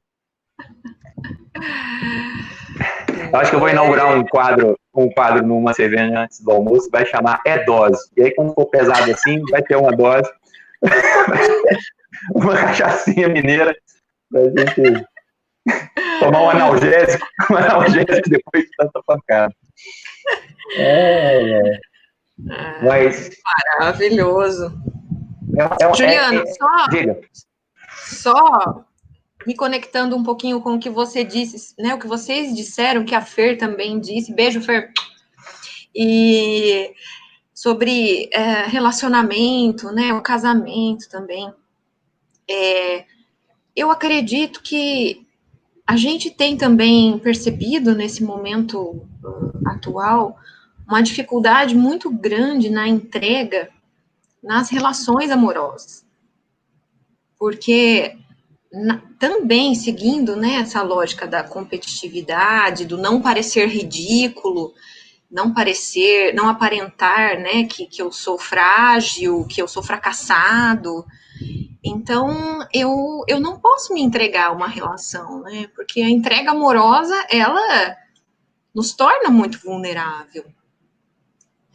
[3.32, 6.88] Eu acho que eu vou inaugurar um quadro, um quadro numa cerveja antes do almoço,
[6.90, 8.10] vai chamar É Dose.
[8.16, 10.30] E aí, quando for pesado assim, vai ter uma dose.
[12.34, 13.76] uma cachaçinha mineira
[14.30, 15.06] pra gente
[16.20, 19.54] tomar um analgésico, um analgésico depois de tanta pancada.
[20.76, 21.80] É, é.
[22.82, 23.30] Mas.
[23.78, 24.72] Maravilhoso.
[25.56, 27.20] É, é, Juliano, é, só, diga.
[27.90, 28.84] só
[29.46, 31.94] me conectando um pouquinho com o que você disse, né?
[31.94, 34.34] O que vocês disseram, que a Fer também disse.
[34.34, 34.90] Beijo, Fer.
[35.94, 36.92] E
[37.64, 40.12] sobre é, relacionamento, né?
[40.12, 41.50] O casamento também.
[42.46, 43.06] É,
[43.74, 45.26] eu acredito que
[45.86, 49.08] a gente tem também percebido nesse momento
[49.64, 50.36] atual
[50.86, 53.70] uma dificuldade muito grande na entrega
[54.42, 56.04] nas relações amorosas.
[57.38, 58.14] Porque
[58.70, 64.74] na, também seguindo né, essa lógica da competitividade, do não parecer ridículo,
[65.34, 71.04] não parecer, não aparentar né, que, que eu sou frágil, que eu sou fracassado,
[71.84, 75.68] então, eu, eu não posso me entregar a uma relação, né?
[75.74, 77.94] Porque a entrega amorosa, ela
[78.74, 80.46] nos torna muito vulnerável.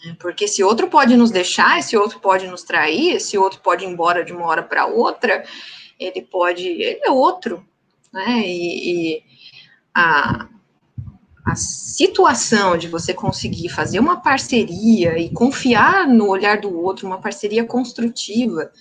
[0.03, 0.17] Né?
[0.19, 3.87] Porque esse outro pode nos deixar, esse outro pode nos trair, esse outro pode ir
[3.87, 5.45] embora de uma hora para outra,
[5.99, 6.67] ele pode.
[6.67, 7.63] Ele é outro,
[8.11, 8.41] né?
[8.47, 9.23] E, e
[9.93, 10.47] a,
[11.45, 17.19] a situação de você conseguir fazer uma parceria e confiar no olhar do outro, uma
[17.19, 18.71] parceria construtiva,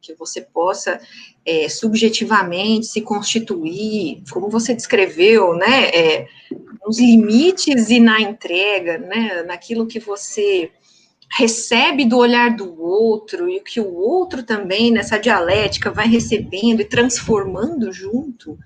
[0.00, 1.00] que você possa
[1.44, 6.28] é, subjetivamente se constituir, como você descreveu, né, é,
[6.84, 10.70] nos limites e na entrega, né, naquilo que você
[11.36, 16.80] recebe do olhar do outro e o que o outro também nessa dialética vai recebendo
[16.80, 18.58] e transformando junto,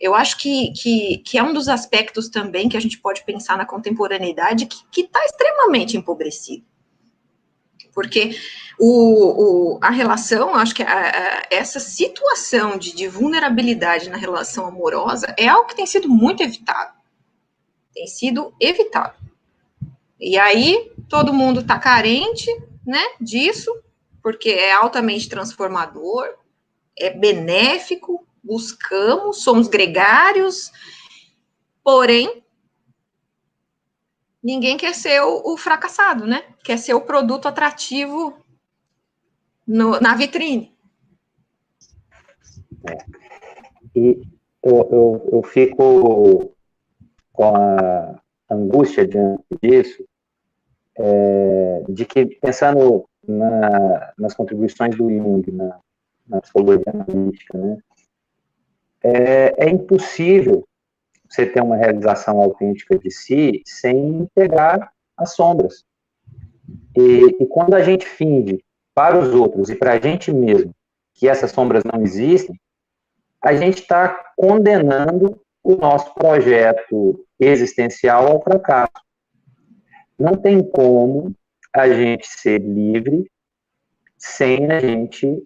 [0.00, 3.58] eu acho que, que, que é um dos aspectos também que a gente pode pensar
[3.58, 6.64] na contemporaneidade que está extremamente empobrecido.
[7.92, 8.36] Porque
[8.78, 14.66] o, o, a relação, acho que a, a, essa situação de, de, vulnerabilidade na relação
[14.66, 16.94] amorosa é algo que tem sido muito evitado.
[17.94, 19.14] Tem sido evitado.
[20.20, 22.50] E aí, todo mundo está carente
[22.84, 23.72] né, disso,
[24.22, 26.26] porque é altamente transformador,
[26.98, 30.72] é benéfico, buscamos, somos gregários,
[31.82, 32.44] porém,
[34.42, 36.44] ninguém quer ser o, o fracassado, né?
[36.62, 38.36] Quer ser o produto atrativo
[39.66, 40.76] no, na vitrine.
[42.88, 42.96] É.
[43.96, 44.22] E
[44.62, 46.54] eu, eu, eu fico
[47.32, 50.04] com a angústia diante disso,
[50.98, 55.78] é, de que, pensando na, nas contribuições do Jung na,
[56.28, 57.78] na psicologia analítica, né,
[59.02, 60.66] é, é, impossível
[61.28, 65.84] você ter uma realização autêntica de si sem integrar as sombras.
[66.96, 68.62] E, e quando a gente finge
[68.94, 70.74] para os outros e para a gente mesmo
[71.14, 72.58] que essas sombras não existem,
[73.40, 79.05] a gente está condenando o nosso projeto existencial ao fracasso.
[80.18, 81.34] Não tem como
[81.74, 83.30] a gente ser livre
[84.16, 85.42] sem a gente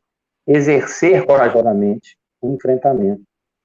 [0.47, 3.23] exercer corajosamente o enfrentamento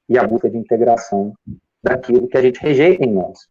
[0.09, 1.33] e a busca de integração
[1.81, 3.47] daquilo que a gente rejeita em nós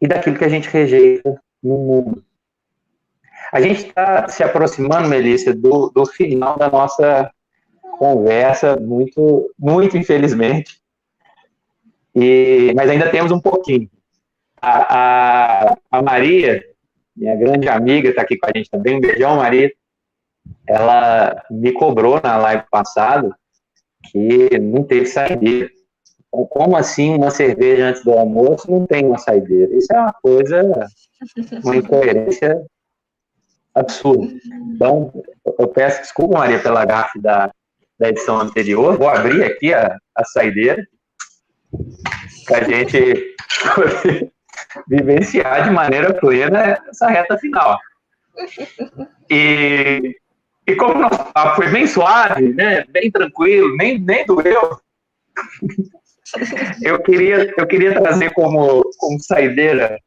[0.00, 2.24] e daquilo que a gente rejeita no mundo.
[3.52, 7.30] A gente está se aproximando, Melissa, do, do final da nossa
[7.98, 10.80] conversa, muito, muito infelizmente.
[12.14, 13.88] E, mas ainda temos um pouquinho.
[14.60, 16.62] A, a, a Maria,
[17.16, 18.96] minha grande amiga, está aqui com a gente também.
[18.96, 19.72] Um beijão, Maria.
[20.66, 23.36] Ela me cobrou na live passada
[24.10, 25.68] que não teve saideira.
[26.28, 29.74] Então, como assim uma cerveja antes do almoço não tem uma saideira?
[29.74, 30.88] Isso é uma coisa,
[31.64, 32.62] uma incoerência
[33.74, 34.32] absurda.
[34.74, 35.12] Então,
[35.58, 37.50] eu peço desculpa, Maria, pela gafe da,
[37.98, 38.96] da edição anterior.
[38.96, 40.86] Vou abrir aqui a, a saideira
[42.46, 43.34] para a gente
[44.86, 47.78] vivenciar de maneira plena essa reta final.
[49.30, 50.16] E,
[50.66, 54.78] e como nosso papo foi bem suave, né, bem tranquilo, nem, nem doeu,
[56.82, 59.98] eu queria, eu queria trazer como, como saideira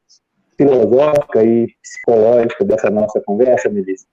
[0.57, 4.05] filosófica e psicológica dessa nossa conversa, Melissa,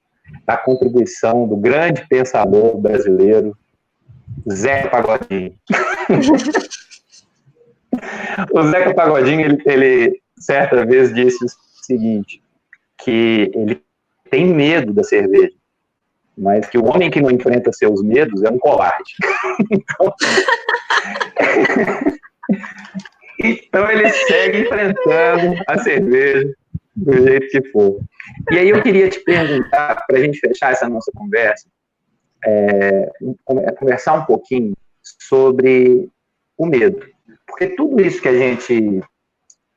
[0.46, 3.56] a contribuição do grande pensador brasileiro,
[4.50, 5.54] Zé Pagodinho.
[8.52, 11.48] o Zeca Pagodinho, ele, ele certa vez disse o
[11.82, 12.42] seguinte,
[12.98, 13.82] que ele
[14.30, 15.54] tem medo da cerveja,
[16.36, 19.14] mas que o homem que não enfrenta seus medos é um covarde.
[19.70, 20.14] então,
[23.38, 26.54] então ele segue enfrentando a cerveja
[26.94, 28.00] do jeito que for.
[28.50, 31.66] E aí eu queria te perguntar, para a gente fechar essa nossa conversa,
[32.44, 33.10] é,
[33.76, 36.08] conversar um pouquinho sobre
[36.56, 37.06] o medo.
[37.46, 39.00] Porque tudo isso que a gente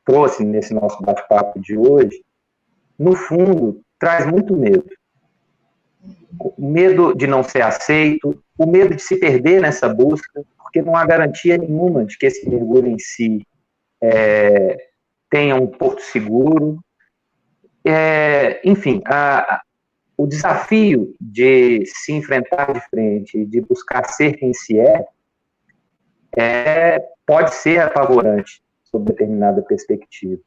[0.06, 2.24] trouxe nesse nosso bate-papo de hoje,
[2.98, 4.86] no fundo, traz muito medo.
[6.40, 10.96] O medo de não ser aceito, o medo de se perder nessa busca, porque não
[10.96, 13.46] há garantia nenhuma de que esse mergulho em si
[14.02, 14.78] é,
[15.30, 16.80] tenha um porto seguro.
[17.86, 19.62] É, enfim, a,
[20.18, 25.06] o desafio de se enfrentar de frente, de buscar ser quem se é,
[26.38, 28.62] é pode ser apavorante
[28.92, 30.42] sob determinada perspectiva.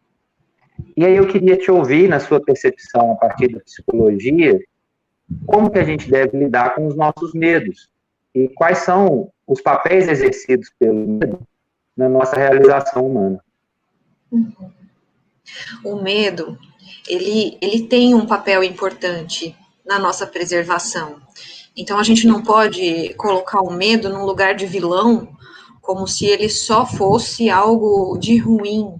[0.96, 4.60] E aí eu queria te ouvir, na sua percepção, a partir da psicologia,
[5.46, 7.88] como que a gente deve lidar com os nossos medos
[8.34, 11.40] e quais são os papéis exercidos pelo medo
[11.96, 13.42] na nossa realização humana.
[15.84, 16.58] O medo,
[17.08, 21.20] ele, ele tem um papel importante na nossa preservação.
[21.76, 25.33] Então a gente não pode colocar o medo num lugar de vilão
[25.84, 28.94] como se ele só fosse algo de ruim.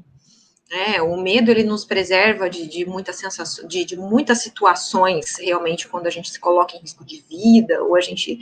[0.70, 1.01] Né?
[1.01, 6.07] O medo ele nos preserva de, de muitas sensações, de, de, muitas situações, realmente, quando
[6.07, 8.39] a gente se coloca em risco de vida, ou a gente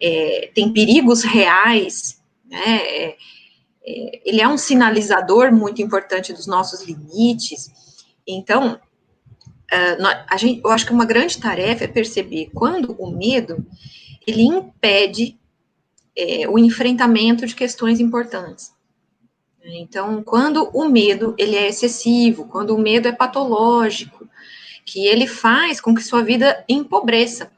[0.00, 2.76] é, tem perigos reais, né?
[2.76, 3.16] É,
[3.84, 7.70] é, ele é um sinalizador muito importante dos nossos limites.
[8.26, 13.66] Então, uh, a gente, eu acho que uma grande tarefa é perceber quando o medo
[14.26, 15.36] ele impede
[16.16, 18.72] é, o enfrentamento de questões importantes.
[19.64, 24.28] Então, quando o medo ele é excessivo, quando o medo é patológico,
[24.84, 27.50] que ele faz com que sua vida empobreça.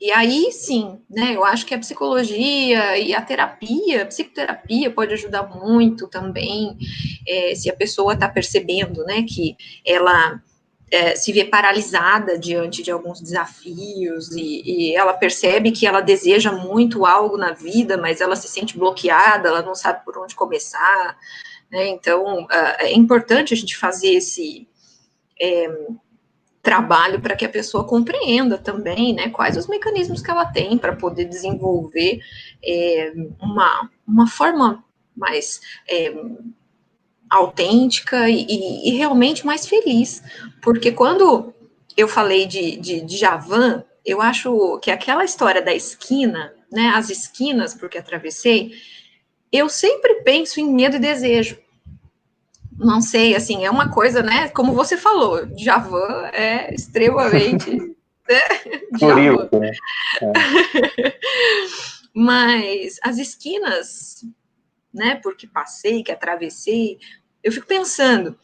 [0.00, 1.34] E aí sim, né?
[1.34, 6.78] Eu acho que a psicologia e a terapia, a psicoterapia pode ajudar muito também,
[7.26, 10.40] é, se a pessoa está percebendo, né, que ela
[10.90, 16.52] é, se vê paralisada diante de alguns desafios e, e, ela percebe que ela deseja
[16.52, 21.16] muito algo na vida, mas ela se sente bloqueada, ela não sabe por onde começar.
[21.70, 21.88] Né?
[21.88, 22.46] Então,
[22.78, 24.66] é importante a gente fazer esse
[25.40, 25.68] é,
[26.62, 30.96] trabalho para que a pessoa compreenda também né, quais os mecanismos que ela tem para
[30.96, 32.20] poder desenvolver
[32.64, 34.84] é, uma, uma forma
[35.16, 36.14] mais é,
[37.30, 40.22] autêntica e, e, realmente mais feliz.
[40.62, 41.52] Porque quando
[41.96, 47.10] eu falei de, de, de Javan, eu acho que aquela história da esquina, né, as
[47.10, 48.72] esquinas, porque atravessei,
[49.52, 51.58] eu sempre penso em medo e desejo.
[52.76, 57.70] Não sei, assim, é uma coisa, né, como você falou, Javan é extremamente...
[59.50, 59.72] né, né?
[60.20, 61.18] É.
[62.14, 64.24] Mas as esquinas
[64.98, 66.98] né, porque passei, que atravessei,
[67.42, 68.36] eu fico pensando,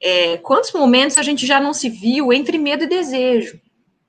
[0.00, 3.60] é, quantos momentos a gente já não se viu entre medo e desejo,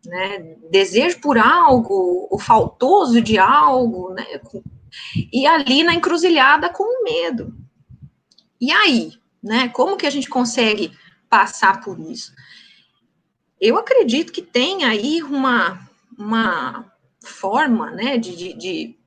[0.06, 4.26] né, desejo por algo, o faltoso de algo, né,
[5.32, 7.54] e ali na encruzilhada com medo.
[8.60, 10.92] E aí, né, como que a gente consegue
[11.30, 12.34] passar por isso?
[13.60, 15.88] Eu acredito que tem aí uma,
[16.18, 16.92] uma
[17.22, 18.99] forma, né, de, de de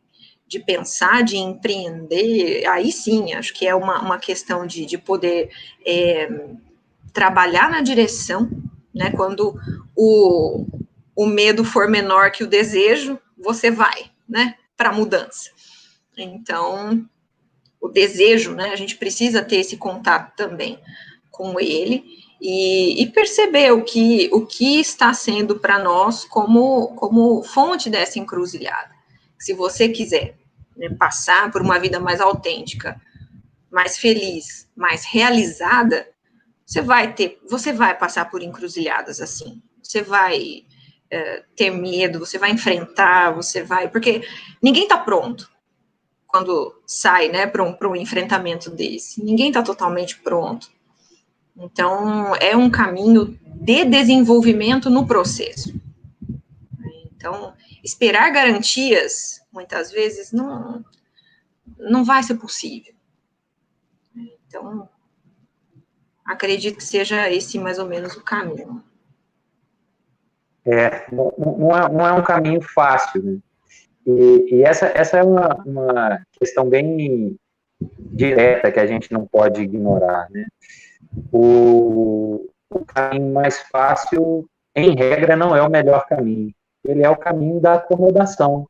[0.60, 5.50] pensar, de empreender, aí sim, acho que é uma, uma questão de, de poder
[5.84, 6.28] é,
[7.12, 8.50] trabalhar na direção,
[8.94, 9.10] né?
[9.10, 9.54] Quando
[9.96, 10.66] o,
[11.14, 14.56] o medo for menor que o desejo, você vai, né?
[14.76, 15.50] Para a mudança.
[16.16, 17.04] Então,
[17.80, 18.70] o desejo, né?
[18.70, 20.78] A gente precisa ter esse contato também.
[21.30, 22.04] com ele
[22.40, 28.18] e, e, perceber o que, o que está sendo para nós como, como fonte dessa
[28.18, 28.90] encruzilhada.
[29.38, 30.36] Se você quiser
[30.76, 33.00] né, passar por uma vida mais autêntica,
[33.70, 36.06] mais feliz, mais realizada,
[36.64, 39.62] você vai ter, você vai passar por encruzilhadas assim.
[39.82, 40.64] Você vai
[41.10, 44.26] é, ter medo, você vai enfrentar, você vai, porque
[44.62, 45.50] ninguém está pronto
[46.26, 49.22] quando sai, né, para um, um enfrentamento desse.
[49.22, 50.70] Ninguém está totalmente pronto.
[51.54, 55.78] Então, é um caminho de desenvolvimento no processo.
[57.14, 57.52] Então,
[57.84, 60.84] esperar garantias, muitas vezes, não,
[61.78, 62.94] não vai ser possível.
[64.46, 64.88] Então,
[66.24, 68.82] acredito que seja esse mais ou menos o caminho.
[70.64, 73.38] É, não, é, não é um caminho fácil, né?
[74.06, 77.36] E, e, essa, essa é uma, uma questão bem
[77.98, 80.46] direta que a gente não pode ignorar, né?
[81.32, 86.52] O, o caminho mais fácil, em regra, não é o melhor caminho.
[86.84, 88.66] Ele é o caminho da acomodação,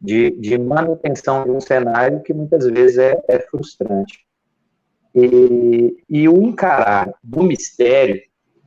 [0.00, 4.26] de, de manutenção de um cenário que muitas vezes é, é frustrante.
[5.14, 8.20] E, e o encarar do mistério,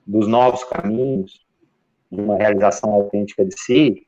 [0.05, 1.45] dos novos caminhos,
[2.11, 4.07] de uma realização autêntica de si,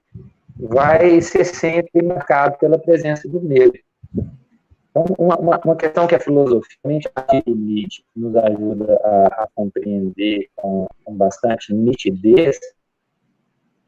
[0.57, 3.73] vai ser sempre marcado pela presença do medo.
[4.89, 6.77] Então, uma, uma, uma questão que a filosofia
[8.15, 12.59] nos ajuda a, a compreender com, com, bastante nitidez,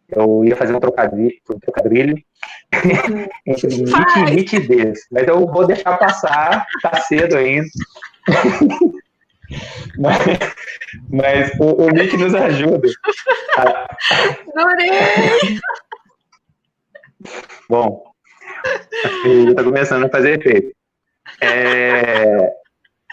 [0.09, 2.23] eu ia fazer um trocadilho, um trocadilho
[3.45, 7.67] entre nit e nitidez, mas eu vou deixar passar, tá cedo ainda.
[9.97, 10.17] mas,
[11.09, 12.87] mas o, o Nick nos ajuda.
[13.57, 14.89] Adorei!
[17.69, 18.11] Bom,
[19.49, 20.75] está começando a fazer efeito.
[21.41, 22.53] É,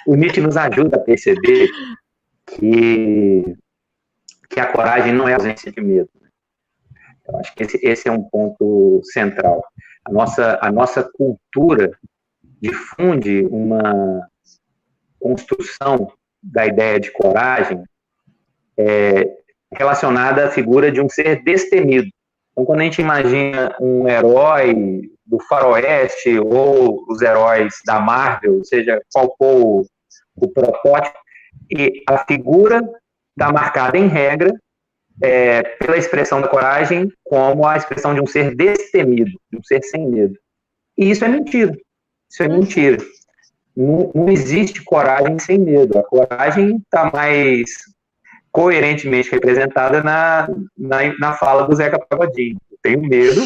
[0.06, 1.68] o Nietzsche nos ajuda a perceber
[2.46, 3.56] que,
[4.50, 6.10] que a coragem não é ausência de medo.
[7.26, 9.64] Eu acho que esse, esse é um ponto central.
[10.04, 11.92] A nossa, a nossa cultura
[12.60, 14.26] difunde uma
[15.20, 16.12] construção
[16.42, 17.84] da ideia de coragem
[18.76, 19.24] é,
[19.72, 22.08] relacionada à figura de um ser destemido.
[22.50, 29.00] Então, quando a gente imagina um herói do faroeste ou os heróis da Marvel, seja
[29.12, 29.86] qual for o,
[30.36, 31.18] o protótipo,
[31.70, 32.82] e a figura
[33.30, 34.52] está marcada em regra
[35.22, 39.82] é, pela expressão da coragem como a expressão de um ser destemido, de um ser
[39.82, 40.36] sem medo.
[40.98, 41.76] E isso é mentira.
[42.30, 42.98] Isso é mentira.
[43.76, 45.98] Não, não existe coragem sem medo.
[45.98, 47.70] A coragem está mais
[48.50, 52.58] coerentemente representada na, na, na fala do Zeca Pagodinho.
[52.70, 53.40] Eu tenho medo,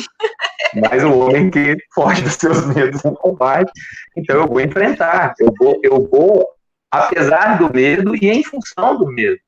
[0.90, 3.70] mas o homem que foge dos seus medos é um combate,
[4.16, 6.48] então eu vou enfrentar, eu vou, eu vou,
[6.90, 9.38] apesar do medo e em função do medo.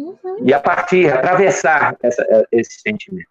[0.00, 0.38] Uhum.
[0.42, 3.28] E a partir, atravessar essa, esse sentimento.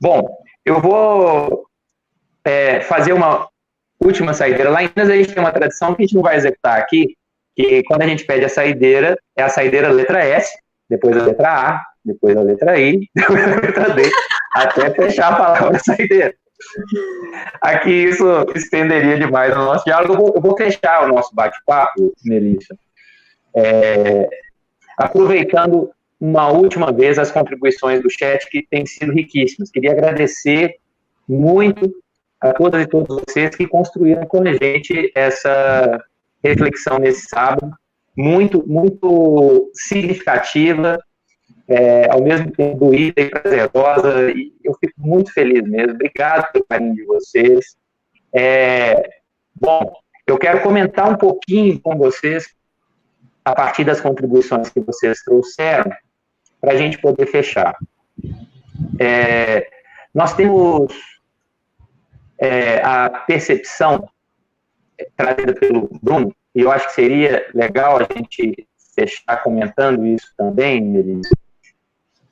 [0.00, 0.28] Bom,
[0.64, 1.66] eu vou
[2.44, 3.48] é, fazer uma
[4.00, 4.70] última saideira.
[4.70, 7.14] Lá em Minas a gente tem uma tradição que a gente não vai executar aqui,
[7.54, 10.56] que quando a gente pede a saideira, é a saideira letra S,
[10.88, 14.10] depois a letra A, depois a letra I, depois a letra D,
[14.54, 16.34] até fechar a palavra saideira.
[17.60, 18.24] Aqui isso
[18.54, 20.14] estenderia demais o nosso diálogo.
[20.14, 22.76] Eu vou, eu vou fechar o nosso bate-papo, Melissa,
[23.54, 24.28] é,
[24.96, 25.90] aproveitando
[26.20, 29.70] uma última vez as contribuições do chat que têm sido riquíssimas.
[29.70, 30.76] Queria agradecer
[31.28, 31.92] muito
[32.40, 36.02] a todas e todos vocês que construíram com a gente essa
[36.42, 37.72] reflexão nesse sábado,
[38.16, 40.98] muito, muito significativa,
[41.68, 45.94] é, ao mesmo tempo doída e prazerosa, e eu fico muito feliz mesmo.
[45.94, 47.76] Obrigado pelo carinho de vocês.
[48.34, 49.08] É,
[49.54, 49.92] bom,
[50.26, 52.46] eu quero comentar um pouquinho com vocês,
[53.44, 55.90] a partir das contribuições que vocês trouxeram,
[56.60, 57.76] para a gente poder fechar.
[58.98, 59.68] É,
[60.14, 60.92] nós temos
[62.38, 64.08] é, a percepção
[65.16, 70.80] trazida pelo Bruno, e eu acho que seria legal a gente fechar comentando isso também,
[70.80, 71.34] Melissa,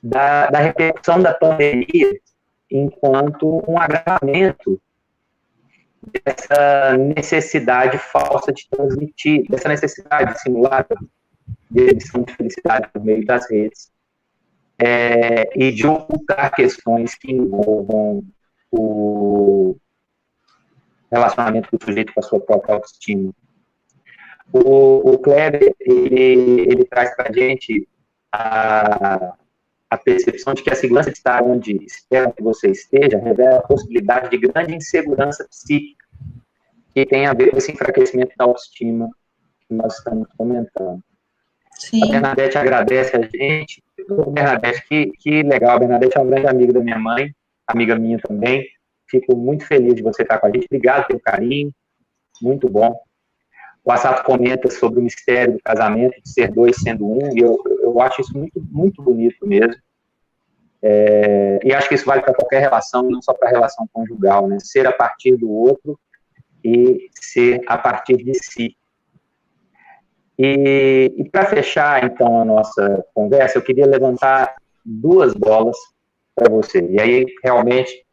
[0.01, 2.17] da, da repercussão da pandemia
[2.69, 4.81] enquanto um agravamento
[6.23, 10.85] dessa necessidade falsa de transmitir, dessa necessidade de simular
[11.69, 13.91] de edição de felicidade por meio das redes
[14.77, 18.23] é, e de ocultar questões que envolvam
[18.71, 19.75] o
[21.11, 23.31] relacionamento do sujeito com a sua própria autoestima.
[24.51, 27.87] O, o Kleber, ele, ele traz para a gente
[28.31, 29.35] a,
[29.91, 33.61] a percepção de que a segurança de estar onde espera que você esteja revela a
[33.61, 36.05] possibilidade de grande insegurança psíquica
[36.93, 39.09] que tem a ver com esse enfraquecimento da autoestima
[39.67, 41.03] que nós estamos comentando.
[41.73, 42.03] Sim.
[42.05, 43.83] A Bernadette agradece a gente.
[44.29, 45.75] Bernadette, que, que legal.
[45.75, 47.35] A Bernadette é uma grande amiga da minha mãe,
[47.67, 48.65] amiga minha também.
[49.09, 50.67] Fico muito feliz de você estar com a gente.
[50.67, 51.69] Obrigado pelo carinho.
[52.41, 52.97] Muito bom.
[53.83, 57.59] O Assato comenta sobre o mistério do casamento, de ser dois sendo um, e eu,
[57.81, 59.75] eu acho isso muito, muito bonito mesmo.
[60.83, 64.47] É, e acho que isso vale para qualquer relação, não só para a relação conjugal,
[64.47, 64.57] né?
[64.59, 65.99] Ser a partir do outro
[66.63, 68.75] e ser a partir de si.
[70.37, 75.77] E, e para fechar, então, a nossa conversa, eu queria levantar duas bolas
[76.35, 76.81] para você.
[76.89, 78.03] E aí, realmente,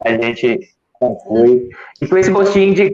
[0.00, 0.60] a gente
[0.92, 1.70] conclui.
[2.02, 2.92] E com esse gostinho de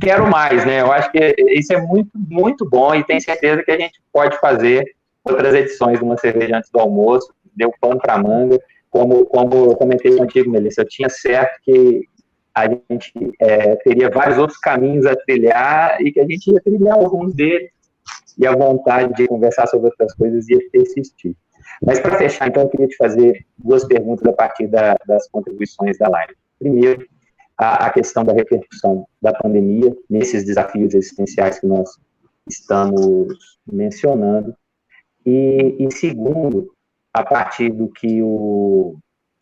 [0.00, 0.80] quero mais, né?
[0.80, 4.38] Eu acho que isso é muito, muito bom e tenho certeza que a gente pode
[4.38, 4.84] fazer
[5.24, 8.58] outras edições de uma cerveja antes do almoço, deu pano para manga.
[8.90, 12.02] Como, como eu comentei contigo, Melissa, eu tinha certo que
[12.54, 16.96] a gente é, teria vários outros caminhos a trilhar e que a gente ia trilhar
[16.96, 17.70] alguns deles
[18.38, 21.36] e a vontade de conversar sobre outras coisas ia persistir.
[21.84, 25.98] Mas para fechar, então, eu queria te fazer duas perguntas a partir da, das contribuições
[25.98, 26.34] da live.
[26.58, 27.06] Primeiro,
[27.58, 31.90] a, a, questão da repercussão da pandemia nesses desafios existenciais que nós
[32.48, 34.54] estamos mencionando.
[35.26, 36.72] E, e segundo,
[37.12, 38.96] a partir do que o,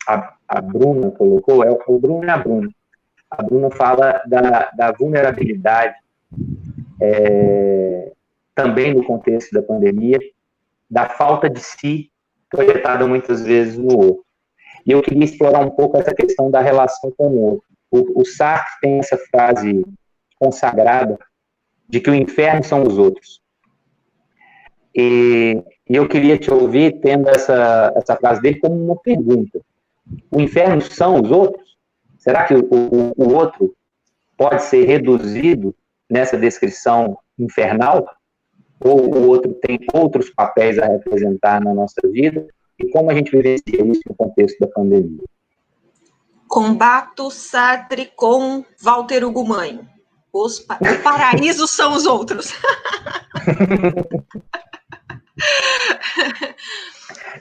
[0.07, 2.69] a, a Bruna colocou, é o Bruno e a Bruna.
[3.29, 5.95] A Bruna fala da, da vulnerabilidade
[6.99, 8.11] é,
[8.55, 10.19] também no contexto da pandemia,
[10.89, 12.09] da falta de si
[12.49, 14.25] projetada muitas vezes no outro.
[14.85, 17.67] E eu queria explorar um pouco essa questão da relação com o outro.
[17.91, 19.85] O, o Sartre tem essa frase
[20.39, 21.17] consagrada
[21.87, 23.41] de que o inferno são os outros.
[24.95, 29.61] E, e eu queria te ouvir tendo essa, essa frase dele como uma pergunta.
[30.31, 31.77] O inferno são os outros?
[32.17, 33.73] Será que o, o, o outro
[34.35, 35.73] pode ser reduzido
[36.09, 38.05] nessa descrição infernal?
[38.79, 42.45] Ou o outro tem outros papéis a representar na nossa vida?
[42.79, 45.23] E como a gente vivencia isso no contexto da pandemia?
[46.47, 49.79] Combato Sartre com Walter Ugumãe.
[50.33, 52.53] Os pa paraísos são os outros.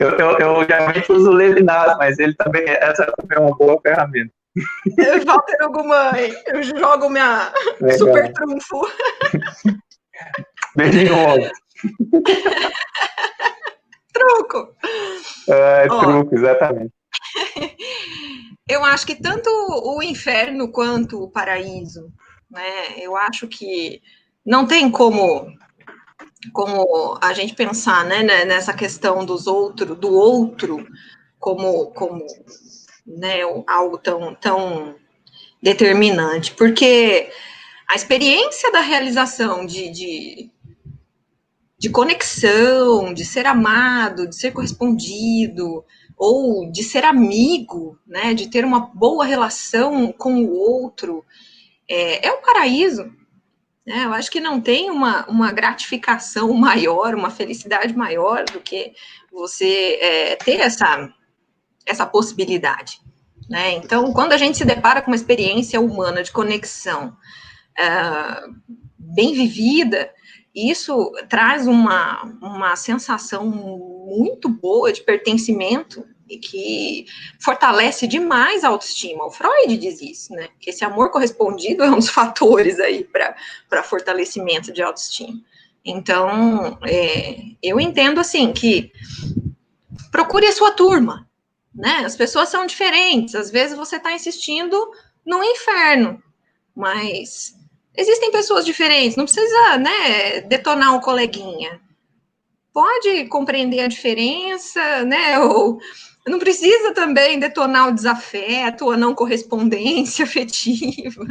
[0.00, 4.32] eu, eu, eu geralmente uso o Levinas, mas ele também, essa é uma boa ferramenta.
[5.26, 7.98] Walter Ogumãe, eu jogo minha Legal.
[7.98, 8.88] super trunfo.
[10.76, 11.50] Beijinho,
[14.12, 14.74] Truco.
[15.48, 16.95] É, truco, exatamente.
[18.68, 22.12] Eu acho que tanto o inferno quanto o paraíso,
[22.50, 22.98] né?
[22.98, 24.02] Eu acho que
[24.44, 25.46] não tem como
[26.52, 30.86] como a gente pensar, né, né nessa questão dos outro, do outro
[31.38, 32.24] como como
[33.06, 34.96] né, algo tão tão
[35.62, 37.30] determinante, porque
[37.88, 40.50] a experiência da realização de, de,
[41.78, 45.84] de conexão, de ser amado, de ser correspondido,
[46.16, 51.24] ou de ser amigo, né, de ter uma boa relação com o outro,
[51.88, 53.04] é, é um paraíso.
[53.86, 54.04] Né?
[54.04, 58.94] Eu acho que não tem uma, uma gratificação maior, uma felicidade maior do que
[59.30, 61.08] você é, ter essa,
[61.84, 63.00] essa possibilidade.
[63.48, 63.72] Né?
[63.74, 67.16] Então, quando a gente se depara com uma experiência humana de conexão
[67.78, 68.42] é,
[68.98, 70.10] bem vivida,
[70.56, 77.06] isso traz uma, uma sensação muito boa de pertencimento e que
[77.38, 79.26] fortalece demais a autoestima.
[79.26, 80.48] O Freud diz isso, né?
[80.58, 85.38] Que esse amor correspondido é um dos fatores aí para fortalecimento de autoestima.
[85.84, 88.90] Então, é, eu entendo assim que
[90.10, 91.28] procure a sua turma,
[91.74, 92.02] né?
[92.04, 93.34] As pessoas são diferentes.
[93.34, 94.90] Às vezes você está insistindo
[95.24, 96.20] no inferno,
[96.74, 97.54] mas
[97.96, 101.80] Existem pessoas diferentes, não precisa, né, detonar um coleguinha.
[102.72, 105.80] Pode compreender a diferença, né, ou
[106.26, 111.24] não precisa também detonar o desafeto a não correspondência afetiva.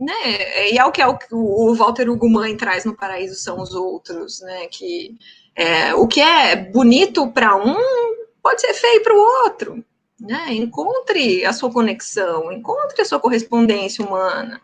[0.00, 0.70] Né?
[0.70, 4.40] E é o que é o, o Walter Ugumãe traz no Paraíso são os outros,
[4.42, 4.68] né?
[4.68, 5.18] Que
[5.56, 7.76] é, o que é bonito para um
[8.40, 9.84] pode ser feio para o outro.
[10.20, 10.54] Né?
[10.54, 14.60] Encontre a sua conexão, encontre a sua correspondência humana.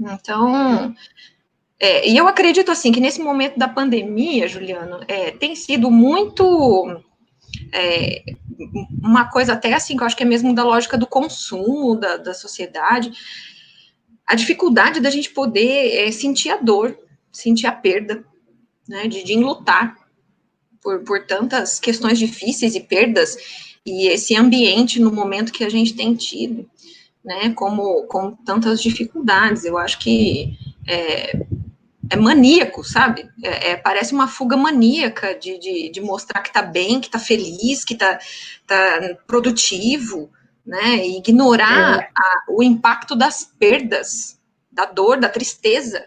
[0.00, 0.94] Então,
[1.78, 7.02] é, e eu acredito assim que nesse momento da pandemia, Juliano, é, tem sido muito
[7.72, 8.22] é,
[9.02, 12.16] uma coisa até assim que eu acho que é mesmo da lógica do consumo da,
[12.16, 13.12] da sociedade,
[14.26, 16.96] a dificuldade da gente poder é, sentir a dor,
[17.32, 18.24] sentir a perda,
[18.88, 19.96] né, de, de enlutar
[20.82, 23.36] por, por tantas questões difíceis e perdas
[23.84, 26.68] e esse ambiente no momento que a gente tem tido
[27.24, 29.64] né, como com tantas dificuldades.
[29.64, 30.56] Eu acho que
[30.86, 31.38] é,
[32.10, 33.28] é maníaco, sabe?
[33.42, 37.18] É, é, parece uma fuga maníaca de, de, de mostrar que tá bem, que tá
[37.18, 38.18] feliz, que tá,
[38.66, 40.30] tá produtivo,
[40.64, 41.06] né?
[41.06, 42.10] E ignorar é.
[42.16, 44.38] a, o impacto das perdas,
[44.70, 46.06] da dor, da tristeza,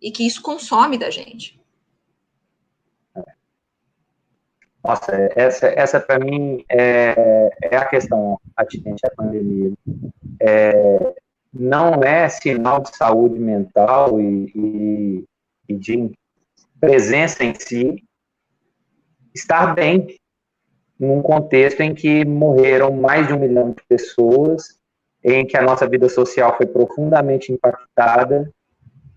[0.00, 1.59] e que isso consome da gente.
[4.90, 9.72] Nossa, essa, essa para mim é, é a questão atinente à pandemia.
[10.40, 11.14] É,
[11.54, 15.24] não é sinal de saúde mental e, e,
[15.68, 16.10] e de
[16.80, 18.02] presença em si
[19.32, 20.08] estar bem
[20.98, 24.76] num contexto em que morreram mais de um milhão de pessoas,
[25.22, 28.50] em que a nossa vida social foi profundamente impactada,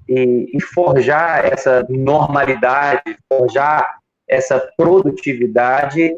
[0.07, 4.02] e, e forjar essa normalidade, forjar
[4.34, 6.18] essa produtividade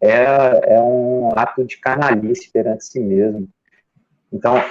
[0.00, 3.48] é, é um ato de canalice perante si mesmo.
[4.32, 4.62] Então,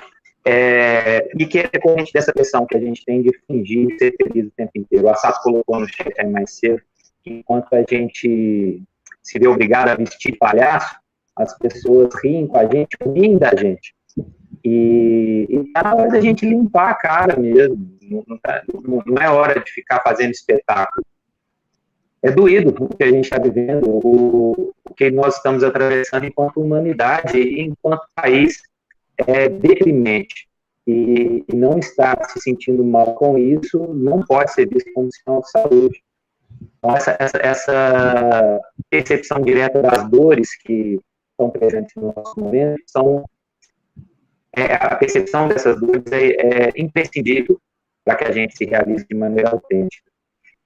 [0.46, 4.48] é, e que é decorrente dessa pressão que a gente tem de fingir ser feliz
[4.48, 5.06] o tempo inteiro.
[5.06, 6.82] O Assato colocou no chat aí mais cedo
[7.26, 8.84] enquanto a gente
[9.24, 10.96] se vê obrigado a vestir palhaço,
[11.36, 13.96] as pessoas riem com a gente, riem da gente.
[14.64, 17.98] E, e tá na hora da gente limpar a cara mesmo.
[18.04, 18.64] Não, não, tá,
[19.06, 21.04] não é hora de ficar fazendo espetáculo
[22.26, 26.60] é doído o que a gente está vivendo, o, o, que nós estamos atravessando enquanto
[26.60, 28.64] humanidade e enquanto país
[29.16, 30.48] é deprimente.
[30.88, 35.42] E, e, não estar se sentindo mal com isso não pode ser visto como sinal
[35.42, 36.04] de saúde.
[36.78, 41.00] Então, essa, essa, essa percepção direta das dores que
[41.32, 43.24] estão presentes no nosso momento são
[44.56, 47.60] é, a percepção dessas dores é, é imprescindível
[48.04, 50.15] para que a gente se realize de maneira autêntica.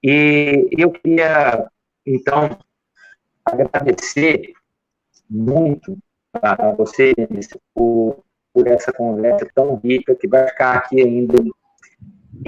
[0.02, 1.68] E eu queria,
[2.06, 2.58] então,
[3.44, 4.52] agradecer
[5.28, 5.98] muito
[6.34, 7.12] a você,
[7.74, 11.34] por, por essa conversa tão rica, que vai ficar aqui ainda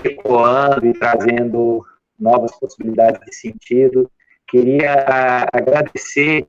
[0.05, 1.85] ecoando e trazendo
[2.19, 4.11] novas possibilidades de sentido.
[4.49, 6.47] Queria agradecer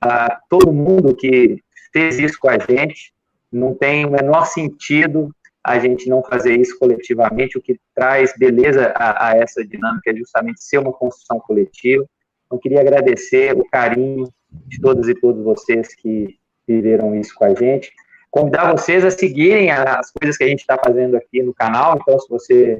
[0.00, 1.62] a todo mundo que
[1.92, 3.12] fez isso com a gente.
[3.50, 5.34] Não tem o menor sentido
[5.68, 10.16] a gente não fazer isso coletivamente, o que traz beleza a, a essa dinâmica é
[10.16, 12.04] justamente ser uma construção coletiva.
[12.46, 14.32] Então, queria agradecer o carinho
[14.66, 17.92] de todas e todos vocês que viveram isso com a gente.
[18.30, 21.98] Convidar vocês a seguirem as coisas que a gente está fazendo aqui no canal.
[22.00, 22.78] Então, se você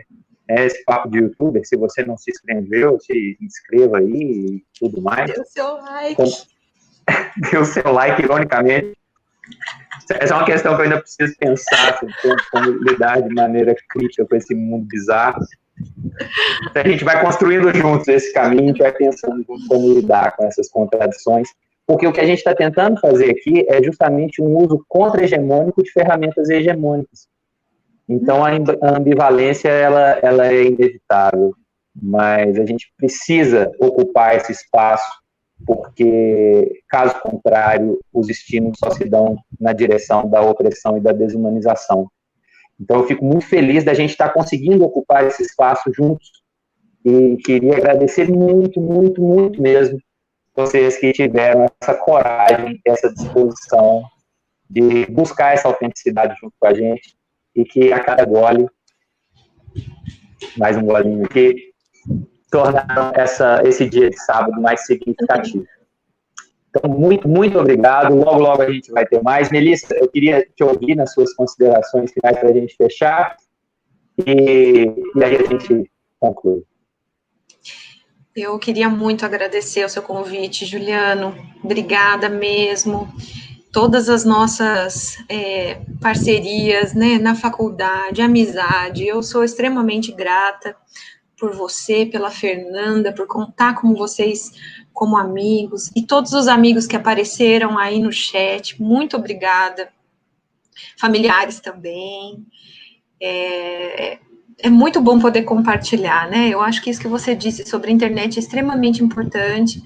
[0.49, 4.13] é esse papo de youtuber, se você não se inscreveu, se inscreva aí
[4.57, 5.31] e tudo mais.
[5.31, 6.23] Dê o seu like.
[7.51, 8.97] Dê o seu like, ironicamente.
[10.11, 12.15] Essa é uma questão que eu ainda preciso pensar sobre
[12.51, 15.45] como lidar de maneira crítica com esse mundo bizarro.
[16.75, 20.69] A gente vai construindo juntos esse caminho, a gente vai pensando como lidar com essas
[20.69, 21.49] contradições,
[21.87, 25.93] porque o que a gente está tentando fazer aqui é justamente um uso contra-hegemônico de
[25.93, 27.29] ferramentas hegemônicas.
[28.09, 28.51] Então, a
[28.97, 31.55] ambivalência ela, ela é inevitável,
[31.95, 35.18] mas a gente precisa ocupar esse espaço
[35.67, 42.11] porque, caso contrário, os estímulos só se dão na direção da opressão e da desumanização.
[42.81, 46.31] Então, eu fico muito feliz da gente estar conseguindo ocupar esse espaço juntos
[47.05, 49.99] e queria agradecer muito, muito, muito mesmo
[50.55, 54.03] vocês que tiveram essa coragem, essa disposição
[54.69, 57.17] de buscar essa autenticidade junto com a gente
[57.55, 58.67] e que a cada gole,
[60.57, 61.73] mais um golinho aqui,
[62.51, 65.67] tornaram essa, esse dia de sábado mais significativo.
[66.71, 68.15] Então, muito, muito obrigado.
[68.15, 69.51] Logo, logo a gente vai ter mais.
[69.51, 73.37] Melissa, eu queria te ouvir nas suas considerações finais para a gente fechar.
[74.27, 76.63] E, e aí a gente conclui.
[78.37, 81.35] Eu queria muito agradecer o seu convite, Juliano.
[81.63, 83.09] Obrigada mesmo.
[83.73, 90.75] Todas as nossas é, parcerias né, na faculdade, amizade, eu sou extremamente grata
[91.39, 94.53] por você, pela Fernanda, por contar com vocês
[94.93, 98.81] como amigos e todos os amigos que apareceram aí no chat.
[98.83, 99.89] Muito obrigada.
[100.99, 102.45] Familiares também.
[103.21, 104.19] É,
[104.59, 106.49] é muito bom poder compartilhar, né?
[106.49, 109.81] Eu acho que isso que você disse sobre a internet é extremamente importante.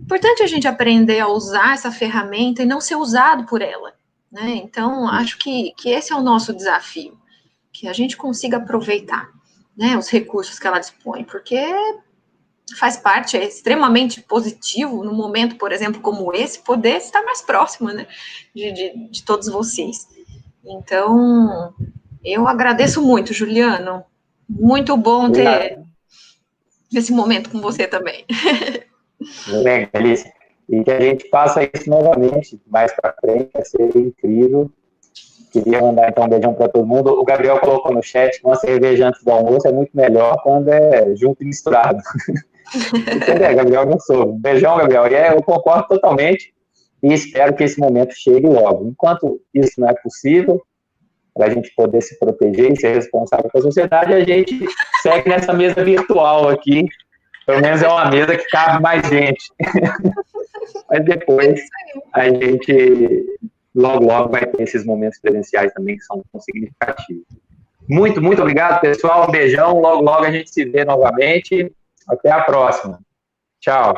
[0.00, 3.94] Importante a gente aprender a usar essa ferramenta e não ser usado por ela,
[4.30, 4.56] né?
[4.56, 7.16] Então, acho que, que esse é o nosso desafio,
[7.72, 9.31] que a gente consiga aproveitar
[9.76, 11.60] né, os recursos que ela dispõe, porque
[12.78, 17.88] faz parte, é extremamente positivo no momento, por exemplo, como esse, poder estar mais próximo,
[17.90, 18.06] né,
[18.54, 20.08] de, de, de todos vocês.
[20.64, 21.74] Então,
[22.24, 24.04] eu agradeço muito, Juliano.
[24.48, 25.80] Muito bom ter
[26.94, 28.24] esse momento com você também.
[29.62, 29.88] Bem,
[30.68, 34.70] E que a gente faça isso novamente mais para frente, vai ser incrível.
[35.52, 37.10] Queria mandar então um beijão para todo mundo.
[37.12, 40.68] O Gabriel colocou no chat que uma cerveja antes do almoço é muito melhor quando
[40.68, 41.98] é junto e misturado.
[43.14, 43.86] Entendeu, Gabriel?
[43.86, 44.32] Não sou.
[44.32, 45.06] Beijão, Gabriel.
[45.08, 46.54] E é, eu concordo totalmente
[47.02, 48.88] e espero que esse momento chegue logo.
[48.88, 50.62] Enquanto isso não é possível,
[51.34, 54.66] para a gente poder se proteger e ser responsável com a sociedade, a gente
[55.02, 56.86] segue nessa mesa virtual aqui.
[57.44, 59.52] Pelo menos é uma mesa que cabe mais gente.
[60.88, 61.60] Mas depois
[62.14, 63.26] a gente
[63.74, 67.26] logo, logo vai ter esses momentos presenciais também que são significativos.
[67.88, 69.28] Muito, muito obrigado, pessoal.
[69.28, 69.80] Um beijão.
[69.80, 71.72] Logo, logo a gente se vê novamente.
[72.08, 73.00] Até a próxima.
[73.60, 73.94] Tchau.